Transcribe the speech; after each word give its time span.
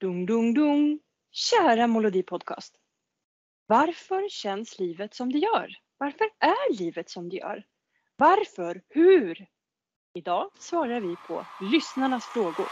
Dung, 0.00 0.26
dung, 0.26 0.54
dung. 0.54 1.00
Kära 1.32 1.86
Molodi 1.86 2.22
Podcast. 2.22 2.74
Varför 3.66 4.28
känns 4.28 4.78
livet 4.78 5.14
som 5.14 5.32
det 5.32 5.38
gör? 5.38 5.70
Varför 5.98 6.24
är 6.38 6.78
livet 6.78 7.10
som 7.10 7.28
det 7.28 7.36
gör? 7.36 7.64
Varför? 8.16 8.82
Hur? 8.88 9.46
Idag 10.14 10.50
svarar 10.58 11.00
vi 11.00 11.16
på 11.28 11.46
lyssnarnas 11.60 12.24
frågor. 12.26 12.66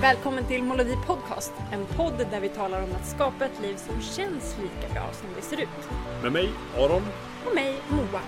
Välkommen 0.00 0.46
till 0.46 0.62
Molodi 0.62 0.96
Podcast, 1.06 1.52
en 1.72 1.86
podd 1.86 2.26
där 2.30 2.40
vi 2.40 2.48
talar 2.48 2.82
om 2.82 2.92
att 2.92 3.06
skapa 3.06 3.44
ett 3.44 3.62
liv 3.62 3.76
som 3.76 4.00
känns 4.00 4.58
lika 4.58 4.94
bra 4.94 5.12
som 5.12 5.28
det 5.36 5.42
ser 5.42 5.60
ut. 5.60 5.90
Med 6.22 6.32
mig, 6.32 6.50
Aron. 6.76 7.02
Och 7.46 7.54
mig, 7.54 7.80
Moa. 7.90 8.20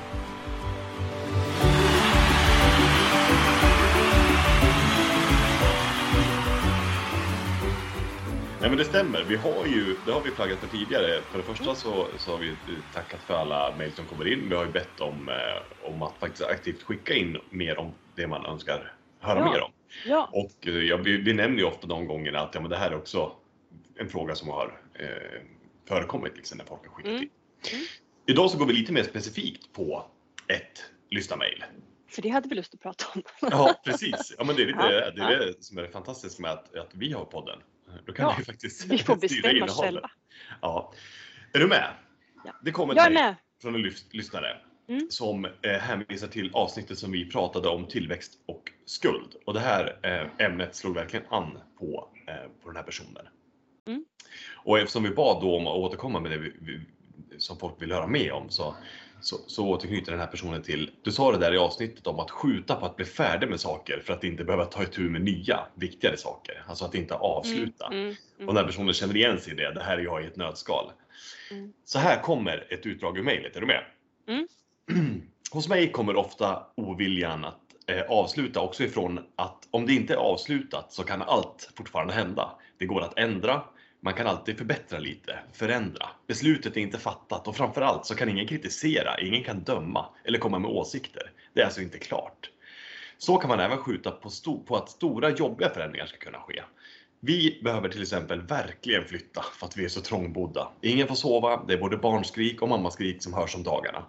Nej 8.61 8.69
men 8.71 8.79
det 8.79 8.85
stämmer. 8.85 9.25
Vi 9.25 9.37
har 9.37 9.67
ju, 9.67 9.97
det 10.07 10.13
har 10.13 10.21
vi 10.23 10.31
flaggat 10.31 10.59
för 10.61 10.67
tidigare. 10.67 11.23
För 11.31 11.39
det 11.39 11.45
första 11.45 11.75
så, 11.75 12.09
så 12.19 12.31
har 12.31 12.39
vi 12.39 12.57
tackat 12.95 13.23
för 13.23 13.35
alla 13.35 13.77
mejl 13.77 13.93
som 13.93 14.07
kommer 14.07 14.33
in. 14.33 14.49
Vi 14.49 14.55
har 14.55 14.65
ju 14.65 14.73
bett 14.73 15.01
om, 15.01 15.29
eh, 15.29 15.89
om 15.93 16.03
att 16.03 16.19
faktiskt 16.19 16.43
aktivt 16.49 16.83
skicka 16.83 17.15
in 17.15 17.37
mer 17.51 17.79
om 17.79 17.93
det 18.17 18.27
man 18.27 18.47
önskar 18.47 18.93
höra 19.21 19.39
Ja. 19.39 19.53
mer 19.53 19.61
om. 19.61 19.71
Ja, 20.07 20.31
Och 20.33 20.67
eh, 20.69 20.75
ja, 20.75 20.97
vi, 20.97 21.17
vi 21.17 21.33
nämner 21.33 21.59
ju 21.59 21.65
ofta 21.65 21.87
de 21.87 22.07
gångerna 22.07 22.41
att 22.41 22.55
ja, 22.55 22.61
men 22.61 22.71
det 22.71 22.77
här 22.77 22.91
är 22.91 22.97
också 22.97 23.33
en 23.99 24.09
fråga 24.09 24.35
som 24.35 24.49
har 24.49 24.81
eh, 24.95 25.41
förekommit 25.89 26.37
liksom, 26.37 26.59
när 26.59 26.65
folk 26.65 26.87
har 26.87 26.95
skickat 26.95 27.11
Mm. 27.11 27.23
in. 27.23 27.31
Mm. 27.73 27.85
Idag 28.27 28.51
så 28.51 28.59
går 28.59 28.67
vi 28.67 28.73
lite 28.73 28.93
mer 28.93 29.03
specifikt 29.03 29.73
på 29.73 30.07
ett 30.49 30.85
lyssnarmail. 31.11 31.65
för 32.11 32.23
det 32.23 32.29
hade 32.29 32.49
vi 32.49 32.55
lust 32.55 32.75
att 32.75 32.81
prata 32.81 33.05
om. 33.15 33.23
Ja, 33.41 33.81
precis. 33.85 34.35
Ja, 34.39 34.45
men 34.45 34.57
det 34.57 34.63
är, 34.63 34.67
lite, 34.67 34.79
Ja, 35.17 35.27
det, 35.29 35.35
är 35.35 35.39
det 35.47 35.65
som 35.65 35.79
är 35.79 35.83
det 35.83 35.89
fantastiska 35.89 36.43
med 36.43 36.51
att, 36.51 36.77
att 36.77 36.91
vi 36.95 37.13
har 37.13 37.25
podden. 37.25 37.59
Då 38.07 38.13
kan 38.13 38.25
Ja, 38.27 38.35
vi 38.39 38.45
faktiskt 38.45 38.85
Vi 38.87 38.99
får 38.99 39.17
bestämma 39.21 39.51
innehållet. 39.53 39.77
själva. 39.77 40.11
Ja. 40.61 40.93
Är 41.53 41.59
du 41.59 41.67
med? 41.67 41.91
Ja. 42.45 42.53
Det 42.63 42.71
kommer 42.73 42.95
Jag 42.95 43.05
är 43.05 43.11
ett 43.11 43.15
med. 43.15 43.35
från 43.63 43.75
en 43.75 43.81
lys- 43.87 44.07
lyssnare 44.11 44.57
Mm. 44.89 45.07
som 45.11 45.45
eh, 45.45 45.51
hänvisar 45.81 46.29
till 46.29 46.51
avsnittet 46.53 46.99
som 46.99 47.13
vi 47.13 47.31
pratade 47.31 47.69
om 47.69 47.87
tillväxt 47.87 48.33
och 48.47 48.73
skuld. 48.87 49.35
Och 49.47 49.55
det 49.55 49.61
här 49.61 49.99
eh, 50.03 50.47
ämnet 50.47 50.75
slog 50.77 50.95
verkligen 50.95 51.27
an 51.31 51.59
på, 51.79 52.09
eh, 52.29 52.35
på 52.63 52.69
den 52.69 52.77
här 52.77 52.83
personen. 52.83 53.27
Mm. 53.87 54.05
Och 54.57 54.79
eftersom 54.79 55.03
vi 55.03 55.11
bad 55.11 55.43
då 55.43 55.57
om 55.57 55.67
att 55.67 55.77
återkomma 55.77 56.21
med 56.21 56.31
det 56.31 56.39
vi, 56.39 56.53
vi, 56.61 56.81
som 57.39 57.59
folk 57.59 57.83
vill 57.83 57.93
höra 57.93 58.07
med 58.07 58.33
om 58.33 58.51
så, 58.51 58.77
så, 59.21 59.37
så 59.47 59.69
återknyter 59.69 60.13
den 60.13 60.21
här 60.21 60.27
personen 60.27 60.63
till, 60.63 60.91
du 61.03 61.13
sa 61.13 61.33
det 61.33 61.39
där 61.39 61.55
i 61.55 61.59
avsnittet 61.59 62.07
om 62.07 62.21
att 62.21 62.31
skjuta 62.31 62.75
på 62.75 62.87
att 62.87 62.97
bli 62.97 63.05
färdig 63.05 63.49
med 63.49 63.61
saker 63.61 64.03
för 64.07 64.13
att 64.13 64.25
inte 64.25 64.45
behöva 64.45 64.65
ta 64.65 64.83
itu 64.83 65.01
med 65.01 65.23
nya, 65.23 65.61
viktigare 65.75 66.17
saker. 66.17 66.65
Alltså 66.67 66.85
att 66.85 66.95
inte 66.95 67.15
avsluta. 67.15 67.87
Mm, 67.87 67.99
mm, 67.99 68.17
mm. 68.39 68.49
Och 68.49 68.55
den 68.55 68.65
här 68.65 68.67
personen 68.67 68.95
känner 68.95 69.17
igen 69.17 69.41
sig 69.41 69.53
i 69.53 69.57
det. 69.57 69.75
Det 69.75 69.83
här 69.83 69.99
är 69.99 70.03
jag 70.03 70.23
i 70.23 70.27
ett 70.27 70.37
nötskal. 70.37 70.93
Mm. 71.51 71.73
Så 71.85 71.99
här 71.99 72.23
kommer 72.23 72.67
ett 72.71 72.87
utdrag 72.87 73.19
ur 73.19 73.23
mejlet. 73.23 73.57
Är 73.57 73.61
du 73.61 73.67
med? 73.67 73.85
Mm. 74.29 74.47
Hos 75.51 75.69
mig 75.69 75.93
kommer 75.93 76.17
ofta 76.17 76.67
oviljan 76.75 77.45
att 77.45 77.61
eh, 77.87 78.03
avsluta 78.09 78.61
också 78.61 78.85
ifrån 78.85 79.21
att 79.37 79.69
om 79.71 79.87
det 79.87 79.93
inte 79.93 80.13
är 80.13 80.19
avslutat 80.19 80.93
så 80.93 81.03
kan 81.03 81.23
allt 81.23 81.73
fortfarande 81.77 82.13
hända. 82.13 82.59
Det 82.79 82.87
går 82.87 83.01
att 83.01 83.19
ändra. 83.19 83.63
Man 84.03 84.15
kan 84.15 84.27
alltid 84.27 84.59
förbättra 84.59 84.99
lite, 84.99 85.39
förändra. 85.53 86.07
Beslutet 86.27 86.77
är 86.77 86.81
inte 86.81 86.99
fattat 86.99 87.49
och 87.49 87.57
framförallt 87.57 88.07
så 88.07 88.15
kan 88.15 88.29
ingen 88.29 88.47
kritisera, 88.47 89.21
ingen 89.21 89.45
kan 89.45 89.61
döma 89.61 90.07
eller 90.25 90.39
komma 90.39 90.59
med 90.59 90.71
åsikter. 90.71 91.33
Det 91.55 91.61
är 91.61 91.65
alltså 91.65 91.81
inte 91.81 91.99
klart. 91.99 92.51
Så 93.19 93.37
kan 93.37 93.49
man 93.49 93.61
även 93.61 93.79
skjuta 93.79 94.11
på, 94.11 94.31
på 94.67 94.77
att 94.77 94.91
stora 94.91 95.31
jobbiga 95.31 95.71
förändringar 95.71 96.07
ska 96.07 96.17
kunna 96.19 96.39
ske. 96.39 96.63
Vi 97.21 97.61
behöver 97.65 97.89
till 97.89 98.03
exempel 98.03 98.41
verkligen 98.41 99.05
flytta 99.05 99.45
för 99.55 99.67
att 99.67 99.77
vi 99.77 99.85
är 99.85 99.89
så 99.89 100.01
trångbodda. 100.01 100.69
Ingen 100.81 101.09
får 101.09 101.15
sova, 101.15 101.65
det 101.69 101.75
är 101.75 101.79
både 101.79 101.97
barnskrik 101.97 102.63
och 102.63 102.69
mammaskrik 102.69 103.23
som 103.23 103.35
hörs 103.35 103.55
om 103.57 103.63
dagarna. 103.63 104.05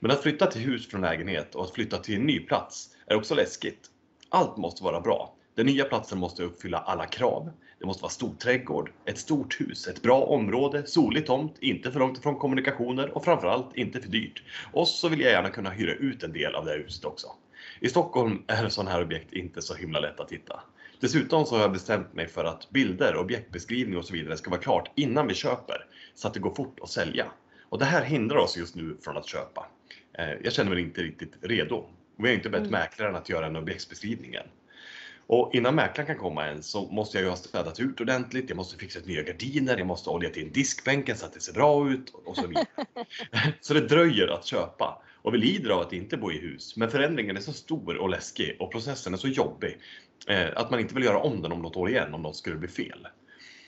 Men 0.00 0.10
att 0.10 0.22
flytta 0.22 0.46
till 0.46 0.60
hus 0.60 0.88
från 0.88 1.00
lägenhet 1.00 1.54
och 1.54 1.64
att 1.64 1.74
flytta 1.74 1.98
till 1.98 2.16
en 2.16 2.26
ny 2.26 2.40
plats 2.40 2.90
är 3.06 3.14
också 3.14 3.34
läskigt. 3.34 3.90
Allt 4.28 4.56
måste 4.56 4.84
vara 4.84 5.00
bra. 5.00 5.34
Den 5.54 5.66
nya 5.66 5.84
platsen 5.84 6.18
måste 6.18 6.42
uppfylla 6.42 6.78
alla 6.78 7.06
krav. 7.06 7.50
Det 7.78 7.86
måste 7.86 8.02
vara 8.02 8.10
stor 8.10 8.34
trädgård, 8.34 8.90
ett 9.04 9.18
stort 9.18 9.60
hus, 9.60 9.86
ett 9.88 10.02
bra 10.02 10.20
område, 10.20 10.86
solig 10.86 11.26
tomt, 11.26 11.54
inte 11.60 11.92
för 11.92 11.98
långt 12.00 12.18
ifrån 12.18 12.36
kommunikationer 12.36 13.16
och 13.16 13.24
framförallt 13.24 13.76
inte 13.76 14.00
för 14.00 14.08
dyrt. 14.08 14.42
Och 14.72 14.88
så 14.88 15.08
vill 15.08 15.20
jag 15.20 15.30
gärna 15.32 15.50
kunna 15.50 15.70
hyra 15.70 15.92
ut 15.94 16.22
en 16.22 16.32
del 16.32 16.54
av 16.54 16.64
det 16.64 16.70
här 16.70 16.78
huset 16.78 17.04
också. 17.04 17.26
I 17.80 17.88
Stockholm 17.88 18.42
är 18.46 18.68
sådana 18.68 18.90
här 18.90 19.02
objekt 19.02 19.32
inte 19.32 19.62
så 19.62 19.74
himla 19.74 20.00
lätt 20.00 20.20
att 20.20 20.32
hitta. 20.32 20.60
Dessutom 21.00 21.46
så 21.46 21.54
har 21.54 21.62
jag 21.62 21.72
bestämt 21.72 22.14
mig 22.14 22.26
för 22.28 22.44
att 22.44 22.70
bilder, 22.70 23.16
objektbeskrivning 23.16 23.98
och 23.98 24.04
så 24.04 24.12
vidare 24.12 24.36
ska 24.36 24.50
vara 24.50 24.60
klart 24.60 24.90
innan 24.94 25.26
vi 25.26 25.34
köper 25.34 25.86
så 26.14 26.28
att 26.28 26.34
det 26.34 26.40
går 26.40 26.54
fort 26.54 26.78
att 26.82 26.88
sälja. 26.90 27.26
Och 27.68 27.78
det 27.78 27.84
här 27.84 28.02
hindrar 28.04 28.36
oss 28.38 28.56
just 28.56 28.74
nu 28.74 28.96
från 29.04 29.16
att 29.16 29.26
köpa. 29.28 29.66
Eh, 30.18 30.30
Jag 30.44 30.52
känner 30.52 30.70
mig 30.70 30.80
inte 30.82 31.02
riktigt 31.02 31.32
redo. 31.40 31.84
Vi 32.18 32.28
har 32.28 32.34
inte 32.34 32.50
bett 32.50 32.60
Mm. 32.60 32.70
mäklaren 32.72 33.16
att 33.16 33.28
göra 33.28 33.46
en 33.46 33.56
objektsbeskrivning 33.56 34.34
än. 34.34 34.46
Och 35.28 35.54
innan 35.54 35.74
mäklaren 35.74 36.06
kan 36.06 36.16
komma 36.16 36.46
än 36.46 36.62
så 36.62 36.86
måste 36.90 37.16
jag 37.16 37.24
ju 37.24 37.28
ha 37.30 37.36
städat 37.36 37.80
ut 37.80 38.00
ordentligt, 38.00 38.48
jag 38.48 38.56
måste 38.56 38.78
fixa 38.78 39.00
nya 39.04 39.22
gardiner, 39.22 39.76
jag 39.78 39.86
måste 39.86 40.10
olja 40.10 40.30
till 40.30 40.52
diskbänken 40.52 41.16
så 41.16 41.26
att 41.26 41.32
det 41.32 41.40
ser 41.40 41.52
bra 41.52 41.90
ut 41.90 42.12
och 42.24 42.36
så 42.36 42.46
vidare. 42.46 42.66
så 43.60 43.74
det 43.74 43.80
dröjer 43.80 44.28
att 44.28 44.44
köpa. 44.44 45.02
Och 45.22 45.34
vi 45.34 45.38
lider 45.38 45.70
av 45.70 45.80
att 45.80 45.92
inte 45.92 46.16
bo 46.16 46.32
i 46.32 46.38
hus. 46.38 46.76
Men 46.76 46.90
förändringen 46.90 47.36
är 47.36 47.40
så 47.40 47.52
stor 47.52 47.96
och 47.96 48.08
läskig 48.08 48.56
och 48.58 48.72
processen 48.72 49.12
är 49.14 49.18
så 49.18 49.28
jobbig 49.28 49.78
eh, 50.28 50.46
att 50.56 50.70
man 50.70 50.80
inte 50.80 50.94
vill 50.94 51.04
göra 51.04 51.18
om 51.18 51.42
den 51.42 51.52
om 51.52 51.62
något 51.62 51.76
år 51.76 51.90
igen 51.90 52.14
om 52.14 52.22
något 52.22 52.36
skulle 52.36 52.56
bli 52.56 52.68
fel. 52.68 53.08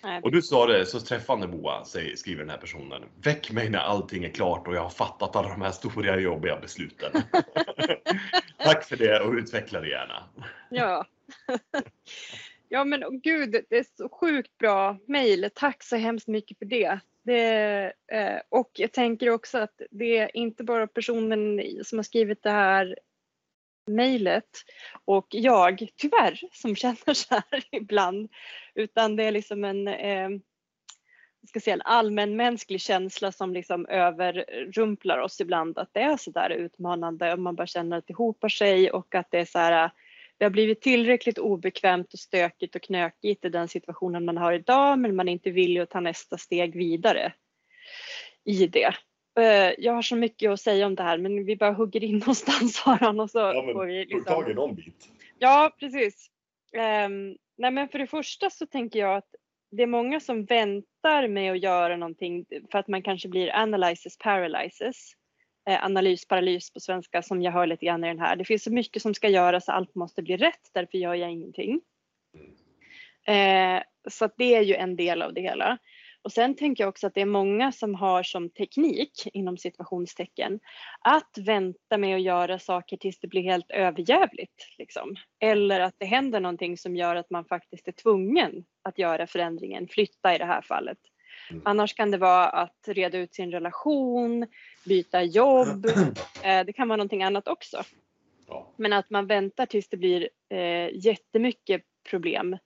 Nej, 0.02 0.20
Och 0.22 0.32
du 0.32 0.42
sa 0.42 0.66
det 0.66 0.86
så 0.86 1.00
träffande 1.00 1.48
säger- 1.86 2.16
skriver 2.16 2.40
den 2.40 2.50
här 2.50 2.58
personen. 2.58 3.02
Väck 3.22 3.50
mig 3.52 3.70
när 3.70 3.78
allting 3.78 4.24
är 4.24 4.28
klart 4.28 4.68
och 4.68 4.74
jag 4.74 4.82
har 4.82 4.90
fattat 4.90 5.36
alla 5.36 5.48
de 5.48 5.62
här 5.62 5.70
stora 5.70 6.20
jobbiga 6.20 6.56
besluten. 6.60 7.10
Tack 8.64 8.84
för 8.84 8.96
det 8.96 9.20
och 9.20 9.32
utveckla 9.32 9.80
det 9.80 9.88
gärna. 9.88 10.24
Ja. 10.70 11.06
ja 12.68 12.84
men 12.84 13.04
oh, 13.04 13.10
gud, 13.10 13.64
det 13.70 13.78
är 13.78 13.86
så 13.96 14.08
sjukt 14.08 14.58
bra 14.58 14.96
mejl. 15.06 15.50
Tack 15.54 15.82
så 15.82 15.96
hemskt 15.96 16.28
mycket 16.28 16.58
för 16.58 16.64
det. 16.64 17.00
det 17.22 17.92
eh, 18.12 18.40
och 18.48 18.70
jag 18.74 18.92
tänker 18.92 19.30
också 19.30 19.58
att 19.58 19.80
det 19.90 20.18
är 20.18 20.36
inte 20.36 20.64
bara 20.64 20.86
personen 20.86 21.62
som 21.84 21.98
har 21.98 22.02
skrivit 22.02 22.42
det 22.42 22.50
här 22.50 22.98
mejlet 23.88 24.48
och 25.04 25.26
jag, 25.30 25.88
tyvärr, 25.96 26.40
som 26.52 26.76
känner 26.76 27.14
så 27.14 27.34
här 27.34 27.64
ibland. 27.70 28.30
Utan 28.74 29.16
det 29.16 29.24
är 29.24 29.32
liksom 29.32 29.64
en, 29.64 29.88
eh, 29.88 30.28
ska 31.48 31.60
säga, 31.60 31.74
en 31.74 31.82
allmänmänsklig 31.82 32.80
känsla 32.80 33.32
som 33.32 33.52
liksom 33.52 33.86
överrumplar 33.86 35.18
oss 35.18 35.40
ibland. 35.40 35.78
Att 35.78 35.94
det 35.94 36.00
är 36.00 36.16
så 36.16 36.30
där 36.30 36.50
utmanande 36.50 37.32
och 37.32 37.38
man 37.38 37.56
bara 37.56 37.66
känner 37.66 37.98
att 37.98 38.06
det 38.06 38.14
hopar 38.14 38.48
sig 38.48 38.90
och 38.90 39.14
att 39.14 39.30
det 39.30 39.38
är 39.38 39.44
så 39.44 39.58
här 39.58 39.90
det 40.38 40.44
har 40.44 40.50
blivit 40.50 40.80
tillräckligt 40.80 41.38
obekvämt 41.38 42.12
och 42.12 42.18
stökigt 42.18 42.76
och 42.76 42.82
knökigt 42.82 43.44
i 43.44 43.48
den 43.48 43.68
situationen 43.68 44.24
man 44.24 44.36
har 44.36 44.52
idag 44.52 44.98
men 44.98 45.16
man 45.16 45.28
är 45.28 45.32
inte 45.32 45.50
villig 45.50 45.80
att 45.80 45.90
ta 45.90 46.00
nästa 46.00 46.38
steg 46.38 46.76
vidare 46.76 47.32
i 48.44 48.66
det. 48.66 48.94
Eh, 49.38 49.74
Jag 49.78 49.92
har 49.92 50.02
så 50.02 50.16
mycket 50.16 50.50
att 50.50 50.60
säga 50.60 50.86
om 50.86 50.94
det 50.94 51.02
här 51.02 51.18
men 51.18 51.44
vi 51.44 51.56
bara 51.56 51.72
hugger 51.72 52.04
in 52.04 52.18
någonstans 52.18 52.82
Aron 52.86 53.20
och 53.20 53.30
så 53.30 53.52
får 53.52 53.86
vi 53.86 54.04
liksom... 54.04 54.52
någon 54.54 54.74
bit. 54.74 55.08
Ja, 55.38 55.76
precis. 55.80 56.30
Um, 57.06 57.36
nej, 57.58 57.70
men 57.70 57.88
för 57.88 57.98
det 57.98 58.06
första 58.06 58.50
så 58.50 58.66
tänker 58.66 58.98
jag 58.98 59.16
att 59.16 59.34
det 59.70 59.82
är 59.82 59.86
många 59.86 60.20
som 60.20 60.44
väntar 60.44 61.28
med 61.28 61.52
att 61.52 61.62
göra 61.62 61.96
någonting 61.96 62.44
för 62.70 62.78
att 62.78 62.88
man 62.88 63.02
kanske 63.02 63.28
blir 63.28 63.56
analysis 63.56 64.18
paralysis. 64.18 65.12
Eh, 65.68 65.84
analysparalys 65.84 66.72
på 66.72 66.80
svenska 66.80 67.22
som 67.22 67.42
jag 67.42 67.52
hör 67.52 67.66
lite 67.66 67.86
grann 67.86 68.04
i 68.04 68.08
den 68.08 68.18
här. 68.18 68.36
Det 68.36 68.44
finns 68.44 68.62
så 68.62 68.72
mycket 68.72 69.02
som 69.02 69.14
ska 69.14 69.28
göras, 69.28 69.68
allt 69.68 69.94
måste 69.94 70.22
bli 70.22 70.36
rätt, 70.36 70.70
därför 70.74 70.98
gör 70.98 71.14
jag 71.14 71.30
ingenting. 71.30 71.80
Eh, 73.26 73.82
så 74.10 74.24
att 74.24 74.34
det 74.36 74.54
är 74.54 74.62
ju 74.62 74.74
en 74.74 74.96
del 74.96 75.22
av 75.22 75.34
det 75.34 75.40
hela. 75.40 75.78
Och 76.22 76.32
sen 76.32 76.54
tänker 76.54 76.84
jag 76.84 76.88
också 76.88 77.06
att 77.06 77.14
det 77.14 77.20
är 77.20 77.26
många 77.26 77.72
som 77.72 77.94
har 77.94 78.22
som 78.22 78.50
teknik, 78.50 79.26
inom 79.32 79.58
situationstecken, 79.58 80.60
att 81.00 81.38
vänta 81.38 81.98
med 81.98 82.16
att 82.16 82.22
göra 82.22 82.58
saker 82.58 82.96
tills 82.96 83.20
det 83.20 83.28
blir 83.28 83.42
helt 83.42 83.70
överjävligt. 83.70 84.66
Liksom. 84.78 85.16
Eller 85.40 85.80
att 85.80 85.94
det 85.98 86.06
händer 86.06 86.40
någonting 86.40 86.76
som 86.76 86.96
gör 86.96 87.16
att 87.16 87.30
man 87.30 87.44
faktiskt 87.44 87.88
är 87.88 87.92
tvungen 87.92 88.64
att 88.82 88.98
göra 88.98 89.26
förändringen, 89.26 89.88
flytta 89.88 90.34
i 90.34 90.38
det 90.38 90.44
här 90.44 90.62
fallet. 90.62 90.98
Mm. 91.50 91.62
Annars 91.64 91.94
kan 91.94 92.10
det 92.10 92.18
vara 92.18 92.48
att 92.48 92.88
reda 92.88 93.18
ut 93.18 93.34
sin 93.34 93.50
relation, 93.50 94.46
byta 94.84 95.22
jobb, 95.22 95.86
eh, 96.42 96.64
det 96.64 96.72
kan 96.72 96.88
vara 96.88 96.96
någonting 96.96 97.22
annat 97.22 97.48
också. 97.48 97.82
Ja. 98.46 98.72
Men 98.76 98.92
att 98.92 99.10
man 99.10 99.26
väntar 99.26 99.66
tills 99.66 99.88
det 99.88 99.96
blir 99.96 100.28
eh, 100.48 100.88
jättemycket 100.92 101.82
problem 102.10 102.58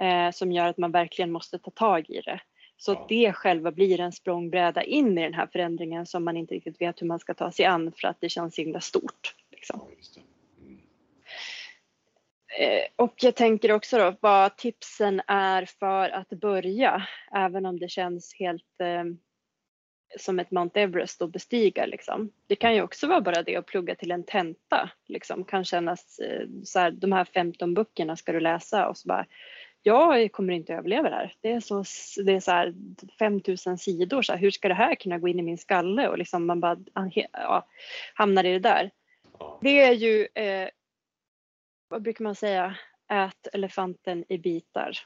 eh, 0.00 0.30
som 0.32 0.52
gör 0.52 0.66
att 0.66 0.78
man 0.78 0.92
verkligen 0.92 1.32
måste 1.32 1.58
ta 1.58 1.70
tag 1.70 2.10
i 2.10 2.20
det. 2.20 2.40
Så 2.76 2.92
Ja. 2.92 3.00
att 3.00 3.08
det 3.08 3.32
själva 3.32 3.72
blir 3.72 4.00
en 4.00 4.12
språngbräda 4.12 4.82
in 4.82 5.18
i 5.18 5.22
den 5.22 5.34
här 5.34 5.46
förändringen 5.46 6.06
som 6.06 6.24
man 6.24 6.36
inte 6.36 6.54
riktigt 6.54 6.80
vet 6.80 7.02
hur 7.02 7.06
man 7.06 7.18
ska 7.18 7.34
ta 7.34 7.50
sig 7.52 7.64
an 7.64 7.92
för 7.96 8.08
att 8.08 8.20
det 8.20 8.28
känns 8.28 8.58
himla 8.58 8.80
stort. 8.80 9.34
Liksom. 9.50 9.80
Ja, 9.82 9.96
just 9.96 10.14
det. 10.14 10.20
Mm. 10.66 10.80
Eh, 12.41 12.41
och 12.96 13.14
jag 13.16 13.34
tänker 13.34 13.72
också 13.72 13.98
då 13.98 14.14
vad 14.20 14.56
tipsen 14.56 15.22
är 15.26 15.64
för 15.64 16.10
att 16.10 16.28
börja, 16.28 17.06
även 17.34 17.66
om 17.66 17.78
det 17.78 17.88
känns 17.88 18.34
helt 18.34 18.80
eh, 18.80 19.04
som 20.18 20.38
ett 20.38 20.50
Mount 20.50 20.80
Everest 20.80 21.22
att 21.22 21.32
bestiga. 21.32 21.86
Liksom. 21.86 22.32
Det 22.46 22.56
kan 22.56 22.74
ju 22.74 22.82
också 22.82 23.06
vara 23.06 23.20
bara 23.20 23.42
det 23.42 23.56
att 23.56 23.66
plugga 23.66 23.94
till 23.94 24.10
en 24.10 24.24
tenta. 24.24 24.90
Liksom. 25.06 25.44
Kan 25.44 25.64
kännas 25.64 26.18
eh, 26.18 26.46
så 26.64 26.78
här, 26.78 26.90
de 26.90 27.12
här 27.12 27.24
15 27.24 27.74
böckerna 27.74 28.16
ska 28.16 28.32
du 28.32 28.40
läsa 28.40 28.88
och 28.88 28.96
så 28.96 29.08
bara 29.08 29.26
jag 29.82 30.32
kommer 30.32 30.52
inte 30.52 30.74
överleva 30.74 31.10
det 31.10 31.16
här. 31.16 31.34
Det 31.40 31.52
är 31.52 31.60
så, 31.60 31.84
det 32.24 32.32
är 32.32 32.40
så 32.40 32.50
här 32.50 32.74
5000 33.18 33.78
sidor. 33.78 34.22
Så 34.22 34.32
här, 34.32 34.40
hur 34.40 34.50
ska 34.50 34.68
det 34.68 34.74
här 34.74 34.94
kunna 34.94 35.18
gå 35.18 35.28
in 35.28 35.38
i 35.38 35.42
min 35.42 35.58
skalle? 35.58 36.08
Och 36.08 36.18
liksom 36.18 36.46
man 36.46 36.60
bara 36.60 36.76
ja, 37.32 37.66
hamnar 38.14 38.44
i 38.44 38.52
det 38.52 38.58
där. 38.58 38.90
Det 39.60 39.80
är 39.80 39.92
ju, 39.92 40.28
eh, 40.34 40.68
vad 41.92 42.02
brukar 42.02 42.24
man 42.24 42.34
säga, 42.34 42.76
ät 43.12 43.48
elefanten 43.52 44.24
i 44.28 44.38
bitar. 44.38 44.98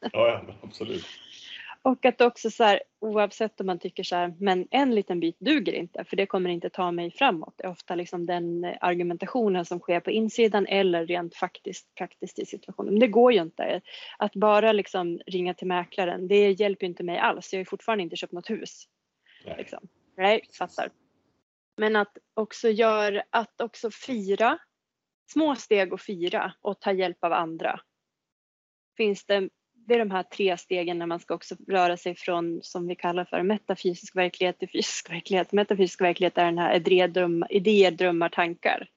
Ja, 0.00 0.08
ja 0.12 0.54
absolut. 0.62 1.04
Och 1.82 2.04
att 2.04 2.20
också 2.20 2.50
så 2.50 2.64
här, 2.64 2.82
oavsett 3.00 3.60
om 3.60 3.66
man 3.66 3.78
tycker 3.78 4.02
så 4.02 4.16
här, 4.16 4.34
men 4.38 4.68
en 4.70 4.94
liten 4.94 5.20
bit 5.20 5.36
duger 5.38 5.72
inte 5.72 6.04
för 6.04 6.16
det 6.16 6.26
kommer 6.26 6.50
inte 6.50 6.70
ta 6.70 6.90
mig 6.90 7.10
framåt. 7.10 7.54
Det 7.56 7.64
är 7.64 7.70
ofta 7.70 7.94
liksom 7.94 8.26
den 8.26 8.64
argumentationen 8.80 9.64
som 9.64 9.78
sker 9.78 10.00
på 10.00 10.10
insidan 10.10 10.66
eller 10.66 11.06
rent 11.06 11.34
faktiskt 11.34 11.94
praktiskt 11.94 12.38
i 12.38 12.46
situationen. 12.46 12.92
Men 12.92 13.00
det 13.00 13.06
går 13.06 13.32
ju 13.32 13.40
inte. 13.40 13.80
Att 14.18 14.34
bara 14.34 14.72
liksom 14.72 15.20
ringa 15.26 15.54
till 15.54 15.66
mäklaren, 15.66 16.28
det 16.28 16.50
hjälper 16.50 16.86
inte 16.86 17.02
mig 17.02 17.18
alls. 17.18 17.52
Jag 17.52 17.60
har 17.60 17.64
fortfarande 17.64 18.04
inte 18.04 18.16
köpt 18.16 18.32
något 18.32 18.50
hus. 18.50 18.84
Nej, 19.44 19.54
liksom. 19.58 19.88
Nej 20.16 20.40
fattar. 20.58 20.90
Men 21.76 21.96
att 21.96 22.18
också 22.34 22.68
göra, 22.68 23.22
att 23.30 23.60
också 23.60 23.90
fira 23.90 24.58
små 25.32 25.54
steg 25.54 25.92
och 25.92 26.00
fira 26.00 26.52
och 26.60 26.80
ta 26.80 26.92
hjälp 26.92 27.24
av 27.24 27.32
andra. 27.32 27.80
Finns 28.96 29.24
det 29.24 29.48
det 29.88 29.94
är 29.94 29.98
de 29.98 30.10
här 30.10 30.22
tre 30.22 30.56
stegen 30.56 30.98
när 30.98 31.06
man 31.06 31.20
ska 31.20 31.34
också 31.34 31.56
röra 31.68 31.96
sig 31.96 32.14
från, 32.14 32.60
som 32.62 32.86
vi 32.86 32.94
kallar 32.94 33.24
för 33.24 33.42
metafysisk 33.42 34.16
verklighet 34.16 34.58
till 34.58 34.68
fysisk 34.68 35.10
verklighet. 35.10 35.52
Metafysisk 35.52 36.00
verklighet 36.00 36.38
är 36.38 36.44
den 36.44 36.58
här 36.58 36.74
idéer, 37.50 37.90
drömmar, 37.90 38.28
tankar. 38.28 38.88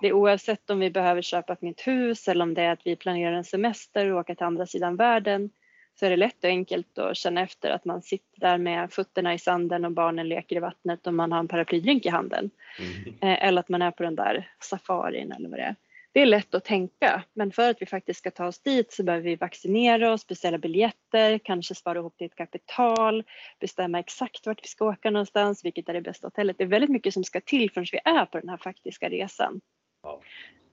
Det 0.00 0.08
är 0.08 0.12
oavsett 0.12 0.70
om 0.70 0.78
vi 0.78 0.90
behöver 0.90 1.22
köpa 1.22 1.52
ett 1.52 1.62
nytt 1.62 1.86
hus 1.86 2.28
eller 2.28 2.42
om 2.42 2.54
det 2.54 2.62
är 2.62 2.72
att 2.72 2.86
vi 2.86 2.96
planerar 2.96 3.32
en 3.32 3.44
semester 3.44 4.12
och 4.12 4.20
åka 4.20 4.34
till 4.34 4.46
andra 4.46 4.66
sidan 4.66 4.96
världen 4.96 5.50
så 5.94 6.06
är 6.06 6.10
det 6.10 6.16
lätt 6.16 6.44
och 6.44 6.50
enkelt 6.50 6.98
att 6.98 7.16
känna 7.16 7.40
efter 7.40 7.70
att 7.70 7.84
man 7.84 8.02
sitter 8.02 8.40
där 8.40 8.58
med 8.58 8.92
fötterna 8.92 9.34
i 9.34 9.38
sanden 9.38 9.84
och 9.84 9.92
barnen 9.92 10.28
leker 10.28 10.56
i 10.56 10.60
vattnet 10.60 11.06
och 11.06 11.14
man 11.14 11.32
har 11.32 11.38
en 11.38 11.48
paraplydrink 11.48 12.06
i 12.06 12.08
handen. 12.08 12.50
Mm. 12.78 13.14
Eh, 13.20 13.46
eller 13.46 13.60
att 13.60 13.68
man 13.68 13.82
är 13.82 13.90
på 13.90 14.02
den 14.02 14.16
där 14.16 14.50
safarin 14.60 15.32
eller 15.32 15.48
vad 15.48 15.58
det 15.58 15.64
är 15.64 15.76
det 16.12 16.20
är 16.20 16.26
lätt 16.26 16.54
att 16.54 16.64
tänka, 16.64 17.22
men 17.32 17.52
för 17.52 17.70
att 17.70 17.82
vi 17.82 17.86
faktiskt 17.86 18.18
ska 18.18 18.30
ta 18.30 18.46
oss 18.46 18.58
dit 18.58 18.92
så 18.92 19.02
behöver 19.02 19.24
vi 19.24 19.36
vaccinera 19.36 20.12
oss, 20.12 20.26
beställa 20.26 20.58
biljetter, 20.58 21.38
kanske 21.38 21.74
spara 21.74 21.98
ihop 21.98 22.16
till 22.16 22.26
ett 22.26 22.34
kapital, 22.34 23.24
bestämma 23.60 23.98
exakt 23.98 24.46
vart 24.46 24.64
vi 24.64 24.68
ska 24.68 24.84
åka 24.84 25.10
någonstans, 25.10 25.64
vilket 25.64 25.88
är 25.88 25.92
det 25.92 26.00
bästa 26.00 26.26
hotellet. 26.26 26.58
Det 26.58 26.64
är 26.64 26.68
väldigt 26.68 26.90
mycket 26.90 27.14
som 27.14 27.24
ska 27.24 27.40
till 27.40 27.70
förrän 27.70 27.86
vi 27.92 27.98
är 28.04 28.26
på 28.26 28.40
den 28.40 28.48
här 28.48 28.56
faktiska 28.56 29.08
resan. 29.08 29.60
Ja. 30.02 30.22